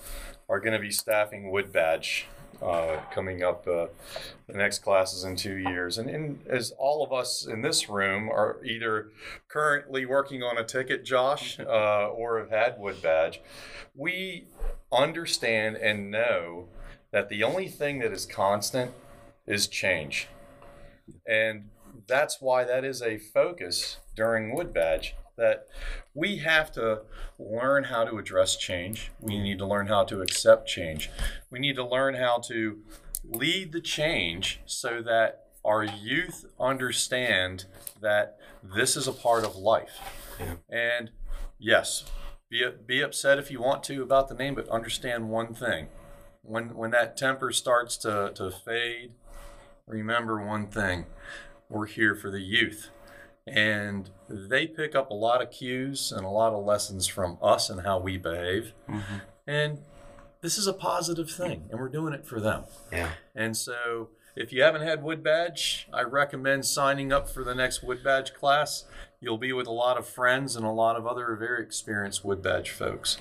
are 0.49 0.61
going 0.61 0.73
to 0.73 0.79
be 0.79 0.91
staffing 0.91 1.51
Wood 1.51 1.73
Badge 1.73 2.27
uh, 2.63 3.01
coming 3.13 3.43
up. 3.43 3.67
Uh, 3.67 3.87
the 4.47 4.57
next 4.57 4.79
classes 4.79 5.25
in 5.25 5.37
two 5.37 5.57
years, 5.57 5.99
and, 5.99 6.09
and 6.09 6.39
as 6.49 6.73
all 6.79 7.05
of 7.05 7.13
us 7.13 7.47
in 7.47 7.63
this 7.63 7.89
room 7.89 8.29
are 8.29 8.65
either 8.65 9.11
currently 9.49 10.07
working 10.07 10.43
on 10.43 10.57
a 10.57 10.65
ticket, 10.65 11.05
Josh, 11.05 11.59
uh, 11.61 12.09
or 12.09 12.39
have 12.39 12.51
had 12.51 12.79
Wood 12.79 13.03
Badge, 13.03 13.41
we 13.95 14.47
understand 14.93 15.77
and 15.77 16.11
know 16.11 16.69
that 17.13 17.29
the 17.29 17.43
only 17.43 17.69
thing 17.69 17.99
that 17.99 18.13
is 18.13 18.25
constant 18.25 18.93
is 19.47 19.67
change, 19.67 20.29
and 21.27 21.71
that's 22.07 22.41
why 22.41 22.65
that 22.65 22.85
is 22.85 23.03
a 23.03 23.19
focus 23.19 23.99
during 24.15 24.55
Wood 24.55 24.73
Badge 24.73 25.15
that 25.37 25.67
we 26.15 26.39
have 26.39 26.73
to 26.73 27.03
learn 27.39 27.85
how 27.85 28.05
to 28.05 28.19
address 28.19 28.57
change. 28.57 29.11
We 29.21 29.39
need 29.39 29.59
to 29.59 29.67
learn 29.67 29.87
how 29.87 30.05
to 30.05 30.23
accept 30.23 30.69
change. 30.69 31.11
We 31.51 31.59
need 31.59 31.77
to 31.77 31.87
learn 31.87 32.15
how 32.15 32.39
to 32.47 32.79
lead 33.25 33.73
the 33.73 33.81
change 33.81 34.61
so 34.67 35.03
that 35.03 35.47
our 35.65 35.85
youth 35.85 36.47
understand 36.61 37.67
that 38.01 38.39
this 38.63 38.97
is 38.97 39.07
a 39.07 39.13
part 39.13 39.45
of 39.45 39.57
life. 39.57 39.99
Yeah. 40.39 40.55
And 40.71 41.11
yes, 41.59 42.05
be, 42.49 42.65
be 42.87 43.03
upset 43.03 43.39
if 43.39 43.51
you 43.51 43.61
want 43.61 43.83
to 43.85 44.03
about 44.03 44.29
the 44.29 44.35
name, 44.35 44.55
but 44.55 44.69
understand 44.69 45.29
one 45.29 45.55
thing. 45.55 45.89
When, 46.43 46.77
when 46.77 46.93
that 46.93 47.17
temper 47.17 47.51
starts 47.51 47.97
to, 47.99 48.31
to 48.37 48.51
fade, 48.51 49.15
remember 49.87 50.45
one 50.45 50.69
thing 50.69 51.07
we're 51.69 51.87
here 51.87 52.15
for 52.15 52.31
the 52.31 52.41
youth 52.41 52.91
and 53.47 54.11
they 54.29 54.67
pick 54.67 54.95
up 54.95 55.11
a 55.11 55.15
lot 55.15 55.43
of 55.43 55.51
cues 55.51 56.13
and 56.13 56.25
a 56.25 56.29
lot 56.29 56.53
of 56.53 56.65
lessons 56.65 57.07
from 57.07 57.39
us 57.43 57.71
and 57.71 57.83
how 57.83 57.99
we 57.99 58.17
behave. 58.17 58.73
Mm-hmm. 58.89 59.17
And 59.47 59.79
this 60.41 60.59
is 60.59 60.67
a 60.67 60.73
positive 60.73 61.31
thing, 61.31 61.69
and 61.71 61.81
we're 61.81 61.89
doing 61.89 62.13
it 62.13 62.27
for 62.27 62.41
them. 62.41 62.65
Yeah. 62.93 63.11
And 63.35 63.57
so, 63.57 64.11
if 64.35 64.53
you 64.53 64.63
haven't 64.63 64.83
had 64.83 65.03
Wood 65.03 65.23
Badge, 65.23 65.89
I 65.93 66.03
recommend 66.03 66.67
signing 66.67 67.13
up 67.13 67.29
for 67.29 67.43
the 67.43 67.55
next 67.55 67.83
Wood 67.83 68.03
Badge 68.05 68.35
class. 68.35 68.85
You'll 69.21 69.39
be 69.39 69.53
with 69.53 69.67
a 69.67 69.73
lot 69.73 69.97
of 69.97 70.07
friends 70.07 70.57
and 70.57 70.67
a 70.67 70.71
lot 70.71 70.97
of 70.97 71.07
other 71.07 71.35
very 71.37 71.63
experienced 71.63 72.25
Wood 72.25 72.43
Badge 72.43 72.71
folks. 72.71 73.19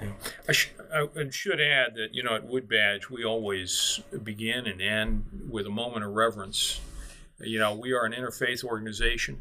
Yeah. 0.00 0.10
I, 0.48 0.52
sh- 0.52 0.72
I, 0.94 1.08
should 1.30 1.60
add 1.60 1.96
that, 1.96 2.14
you 2.14 2.22
know, 2.22 2.34
at 2.34 2.46
Wood 2.46 2.68
Badge, 2.68 3.10
we 3.10 3.24
always 3.24 4.00
begin 4.22 4.66
and 4.66 4.80
end 4.80 5.24
with 5.50 5.66
a 5.66 5.70
moment 5.70 6.04
of 6.04 6.12
reverence. 6.12 6.80
You 7.44 7.58
know, 7.58 7.74
we 7.74 7.92
are 7.92 8.04
an 8.04 8.12
interfaith 8.12 8.64
organization 8.64 9.38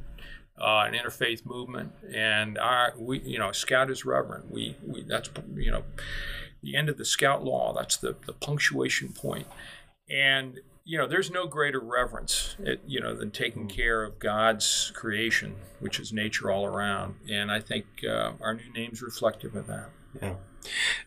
uh, 0.59 0.85
an 0.87 0.93
interfaith 0.93 1.45
movement, 1.45 1.91
and 2.13 2.57
our 2.57 2.93
we 2.97 3.19
you 3.19 3.39
know 3.39 3.51
Scout 3.51 3.89
is 3.89 4.05
reverent. 4.05 4.51
We 4.51 4.77
we 4.85 5.03
that's 5.03 5.29
you 5.55 5.71
know 5.71 5.83
the 6.61 6.75
end 6.75 6.89
of 6.89 6.97
the 6.97 7.05
Scout 7.05 7.43
law. 7.43 7.73
That's 7.73 7.97
the 7.97 8.15
the 8.25 8.33
punctuation 8.33 9.13
point, 9.13 9.47
and 10.09 10.59
you 10.83 10.97
know 10.97 11.07
there's 11.07 11.31
no 11.31 11.47
greater 11.47 11.79
reverence 11.79 12.55
it, 12.59 12.81
you 12.85 13.01
know 13.01 13.15
than 13.15 13.31
taking 13.31 13.67
care 13.67 14.03
of 14.03 14.19
God's 14.19 14.91
creation, 14.95 15.55
which 15.79 15.99
is 15.99 16.13
nature 16.13 16.51
all 16.51 16.65
around. 16.65 17.15
And 17.29 17.51
I 17.51 17.59
think 17.59 17.85
uh, 18.07 18.33
our 18.39 18.53
new 18.53 18.71
name's 18.73 19.01
reflective 19.01 19.55
of 19.55 19.67
that. 19.67 19.89
Yeah, 20.21 20.35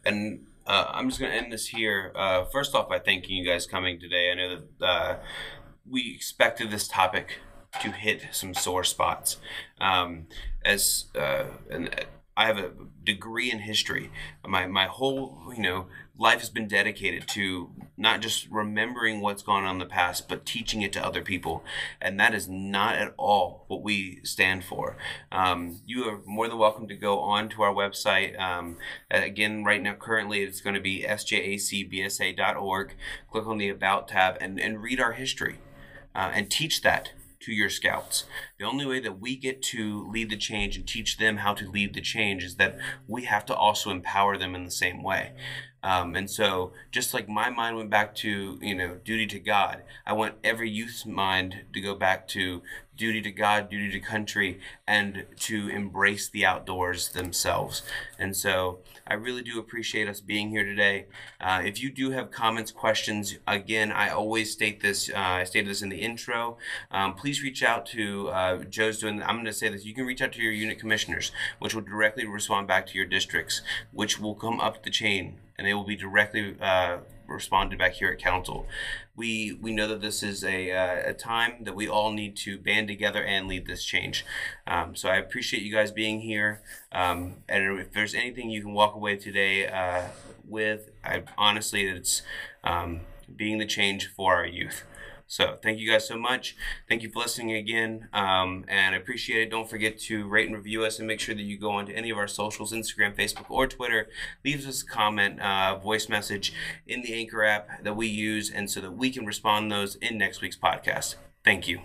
and. 0.05 0.47
Uh, 0.69 0.91
I'm 0.95 1.09
just 1.09 1.21
going 1.21 1.31
to 1.31 1.39
end 1.39 1.53
this 1.53 1.69
here. 1.69 2.11
Uh, 2.17 2.45
first 2.47 2.75
off, 2.75 2.89
by 2.89 2.99
thanking 2.99 3.37
you 3.37 3.47
guys 3.49 3.69
coming 3.69 4.01
today. 4.01 4.33
I 4.33 4.35
know 4.35 4.59
that 4.81 4.85
uh, 4.85 5.17
we 5.89 6.13
expected 6.15 6.71
this 6.71 6.89
topic 6.89 7.39
to 7.83 7.91
hit 7.91 8.29
some 8.33 8.55
sore 8.55 8.85
spots. 8.85 9.37
Um, 9.81 10.27
as 10.65 11.07
uh, 11.15 11.45
and 11.71 12.07
I 12.37 12.47
have 12.47 12.59
a 12.59 12.73
degree 13.03 13.51
in 13.51 13.61
history. 13.61 14.11
My 14.47 14.67
my 14.67 14.87
whole 14.87 15.53
you 15.55 15.63
know 15.63 15.87
life 16.19 16.41
has 16.41 16.51
been 16.51 16.69
dedicated 16.69 17.29
to 17.29 17.71
not 17.97 18.21
just 18.21 18.51
remembering 18.51 19.21
what's 19.21 19.43
gone 19.43 19.65
on 19.65 19.77
in 19.77 19.79
the 19.79 19.87
past, 19.87 20.29
but 20.29 20.45
teaching 20.45 20.83
it 20.83 20.93
to 20.95 21.05
other 21.05 21.23
people, 21.23 21.65
and 22.01 22.21
that 22.21 22.35
is 22.35 22.47
not 22.47 22.97
at 22.97 23.15
all 23.17 23.65
what 23.69 23.83
we 23.83 24.21
stand 24.23 24.65
for. 24.65 24.97
Um, 25.33 25.81
you 25.87 26.05
are 26.05 26.21
more 26.27 26.49
than 26.49 26.59
welcome 26.59 26.89
to 26.89 26.97
go 26.97 27.21
on 27.21 27.49
to 27.51 27.63
our 27.63 27.73
website. 27.73 28.39
Um, 28.39 28.77
again, 29.11 29.65
right 29.65 29.83
now, 29.83 29.95
currently, 29.95 30.43
it's 30.43 30.61
going 30.61 30.75
to 30.75 30.81
be 30.81 31.05
sjacbsa.org. 31.09 32.95
Click 33.31 33.47
on 33.47 33.59
the 33.59 33.69
About 33.71 34.09
tab 34.09 34.37
and 34.41 34.61
and 34.61 34.83
read 34.83 35.01
our 35.01 35.13
history. 35.13 35.59
Uh, 36.17 36.31
and 36.33 36.51
teach 36.51 36.81
that 36.81 37.11
to 37.41 37.53
your 37.53 37.69
scouts. 37.69 38.25
The 38.59 38.65
only 38.65 38.87
way 38.87 39.01
that 39.01 39.21
we 39.21 39.37
get 39.37 39.63
to 39.65 40.09
lead 40.11 40.31
the 40.31 40.37
change 40.37 40.77
and 40.77 40.89
teach 40.89 41.19
them 41.19 41.37
how 41.37 41.53
to 41.53 41.71
lead 41.71 41.93
the 41.93 42.01
change 42.01 42.43
is 42.43 42.57
that 42.57 42.79
we 43.07 43.25
have 43.27 43.45
to 43.47 43.55
also 43.55 43.91
empower 43.91 44.39
them 44.39 44.55
in 44.55 44.65
the 44.65 44.71
same 44.71 45.03
way. 45.03 45.33
Um, 45.87 46.17
and 46.17 46.29
so, 46.29 46.73
just 46.91 47.15
like 47.15 47.29
my 47.29 47.49
mind 47.49 47.77
went 47.77 47.91
back 47.91 48.13
to, 48.17 48.59
you 48.61 48.75
know, 48.75 48.97
duty 49.05 49.25
to 49.29 49.39
God, 49.39 49.85
I 50.05 50.15
want 50.15 50.35
every 50.43 50.69
youth's 50.69 51.07
mind 51.07 51.61
to 51.73 51.81
go 51.81 51.95
back 51.95 52.27
to 52.29 52.63
duty 52.97 53.23
to 53.23 53.31
God, 53.31 53.71
duty 53.71 53.93
to 53.93 54.01
country, 54.01 54.59
and 54.89 55.27
to 55.37 55.69
embrace 55.69 56.29
the 56.29 56.45
outdoors 56.45 57.11
themselves. 57.11 57.83
And 58.19 58.37
so 58.37 58.81
I 59.07 59.15
really 59.15 59.43
do 59.43 59.61
appreciate 59.61 60.09
us 60.09 60.21
being 60.21 60.51
here 60.51 60.65
today. 60.65 61.07
Uh, 61.41 61.63
if 61.65 61.81
you 61.81 61.93
do 61.93 62.11
have 62.11 62.33
comments, 62.33 62.73
questions, 62.73 63.39
again, 63.47 63.93
I 63.93 64.09
always 64.09 64.51
state 64.51 64.81
this, 64.81 65.09
uh, 65.09 65.17
I 65.17 65.45
stated 65.45 65.71
this 65.71 65.83
in 65.83 65.91
the 65.91 66.01
intro. 66.01 66.59
Um, 66.91 67.15
please 67.15 67.45
reach 67.45 67.63
out 67.63 67.87
to 67.87 68.31
uh, 68.31 68.65
Joe's 68.65 68.99
doing, 68.99 69.23
I'm 69.23 69.37
going 69.37 69.45
to 69.45 69.53
say 69.53 69.69
this, 69.69 69.85
you 69.85 69.95
can 69.95 70.05
reach 70.05 70.21
out 70.21 70.33
to 70.33 70.43
your 70.43 70.51
unit 70.51 70.81
commissioners, 70.81 71.31
which 71.61 71.77
will 71.77 71.83
directly 71.83 72.27
respond 72.27 72.67
back 72.67 72.89
to 72.89 72.99
your 72.99 73.07
districts, 73.07 73.63
which 73.93 74.19
will 74.19 74.35
come 74.35 74.59
up 74.59 74.83
the 74.83 74.91
chain 74.91 75.39
and 75.59 75.67
they 75.67 75.75
will 75.75 75.85
be 75.85 75.97
directly 75.97 76.57
uh, 76.61 76.99
responded 77.27 77.79
back 77.79 77.95
here 77.95 78.11
at 78.11 78.19
council. 78.19 78.67
We 79.15 79.59
we 79.61 79.73
know 79.73 79.89
that 79.89 80.01
this 80.01 80.23
is 80.23 80.45
a, 80.45 80.71
uh, 80.73 81.11
a 81.11 81.15
time 81.15 81.65
that 81.65 81.75
we 81.75 81.89
all 81.89 82.13
need 82.13 82.37
to 82.39 82.59
band 82.59 82.89
together 82.89 83.23
and 83.23 83.49
lead 83.49 83.67
this 83.67 83.85
change. 83.85 84.25
Um, 84.67 84.95
so 84.95 85.09
I 85.09 85.17
appreciate 85.17 85.63
you 85.63 85.73
guys 85.73 85.91
being 85.91 86.21
here. 86.21 86.63
Um, 86.93 87.37
and 87.49 87.81
if 87.81 87.93
there's 87.93 88.15
anything 88.15 88.51
you 88.51 88.63
can 88.63 88.73
walk 88.73 88.95
away 88.95 89.17
today 89.17 89.67
uh, 89.67 90.09
with, 90.47 90.91
I 91.05 91.23
honestly 91.39 91.87
it's 91.87 92.23
um, 92.63 93.01
being 93.35 93.59
the 93.59 93.67
change 93.67 94.09
for 94.09 94.35
our 94.37 94.47
youth. 94.47 94.85
So 95.29 95.59
thank 95.61 95.81
you 95.81 95.91
guys 95.91 96.07
so 96.07 96.17
much. 96.17 96.57
Thank 96.89 97.03
you 97.03 97.11
for 97.11 97.19
listening 97.19 97.53
again, 97.53 98.09
um, 98.13 98.65
and 98.69 98.95
I 98.95 98.99
appreciate 98.99 99.43
it. 99.43 99.51
Don't 99.51 99.69
forget 99.69 99.99
to 100.03 100.29
rate 100.29 100.47
and 100.47 100.57
review 100.57 100.85
us, 100.85 100.99
and 100.99 101.09
make 101.09 101.19
sure 101.19 101.35
that 101.35 101.43
you 101.43 101.59
go 101.59 101.73
onto 101.73 101.93
any 101.93 102.11
of 102.11 102.19
our 102.19 102.29
socials, 102.29 102.73
Instagram, 102.73 103.17
Facebook, 103.17 103.51
or 103.51 103.67
Twitter. 103.67 104.09
Leave 104.45 104.67
us 104.67 104.83
a 104.83 104.87
comment, 104.87 105.41
uh, 105.41 105.79
voice 105.79 106.09
message 106.09 106.53
in 106.87 107.03
the 107.03 107.13
Anchor 107.13 107.45
app 107.45 107.83
that 107.83 107.97
we 107.97 108.07
use, 108.07 108.51
and 108.51 108.71
so 108.71 108.81
that 108.81 108.93
we 108.93 109.11
can 109.11 109.27
respond 109.27 109.71
those 109.71 109.97
in 109.97 110.17
next 110.17 110.41
week's 110.41 110.57
podcast. 110.57 111.17
Thank 111.45 111.67
you. 111.67 111.81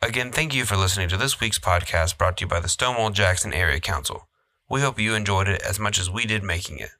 Again, 0.00 0.32
thank 0.32 0.54
you 0.54 0.64
for 0.64 0.76
listening 0.76 1.10
to 1.10 1.18
this 1.18 1.40
week's 1.40 1.58
podcast 1.58 2.16
brought 2.16 2.38
to 2.38 2.44
you 2.44 2.48
by 2.48 2.60
the 2.60 2.68
Stonewall 2.68 3.10
Jackson 3.10 3.52
Area 3.52 3.80
Council. 3.80 4.28
We 4.70 4.80
hope 4.80 4.98
you 4.98 5.14
enjoyed 5.14 5.48
it 5.48 5.60
as 5.60 5.78
much 5.78 5.98
as 5.98 6.08
we 6.08 6.24
did 6.24 6.42
making 6.42 6.78
it. 6.78 6.90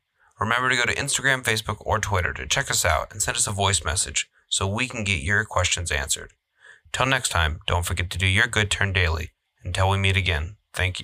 Remember 0.40 0.70
to 0.70 0.76
go 0.76 0.84
to 0.84 0.94
Instagram, 0.94 1.42
Facebook, 1.42 1.78
or 1.80 1.98
Twitter 1.98 2.32
to 2.32 2.46
check 2.46 2.70
us 2.70 2.84
out 2.84 3.12
and 3.12 3.20
send 3.20 3.36
us 3.36 3.46
a 3.46 3.52
voice 3.52 3.84
message 3.84 4.30
so 4.48 4.66
we 4.66 4.86
can 4.86 5.04
get 5.04 5.22
your 5.22 5.44
questions 5.44 5.90
answered. 5.90 6.32
Till 6.92 7.06
next 7.06 7.30
time, 7.30 7.60
don't 7.66 7.84
forget 7.84 8.08
to 8.10 8.18
do 8.18 8.26
your 8.26 8.46
good 8.46 8.70
turn 8.70 8.92
daily. 8.92 9.30
Until 9.64 9.90
we 9.90 9.98
meet 9.98 10.16
again, 10.16 10.56
thank 10.72 10.92
you. 10.92 10.96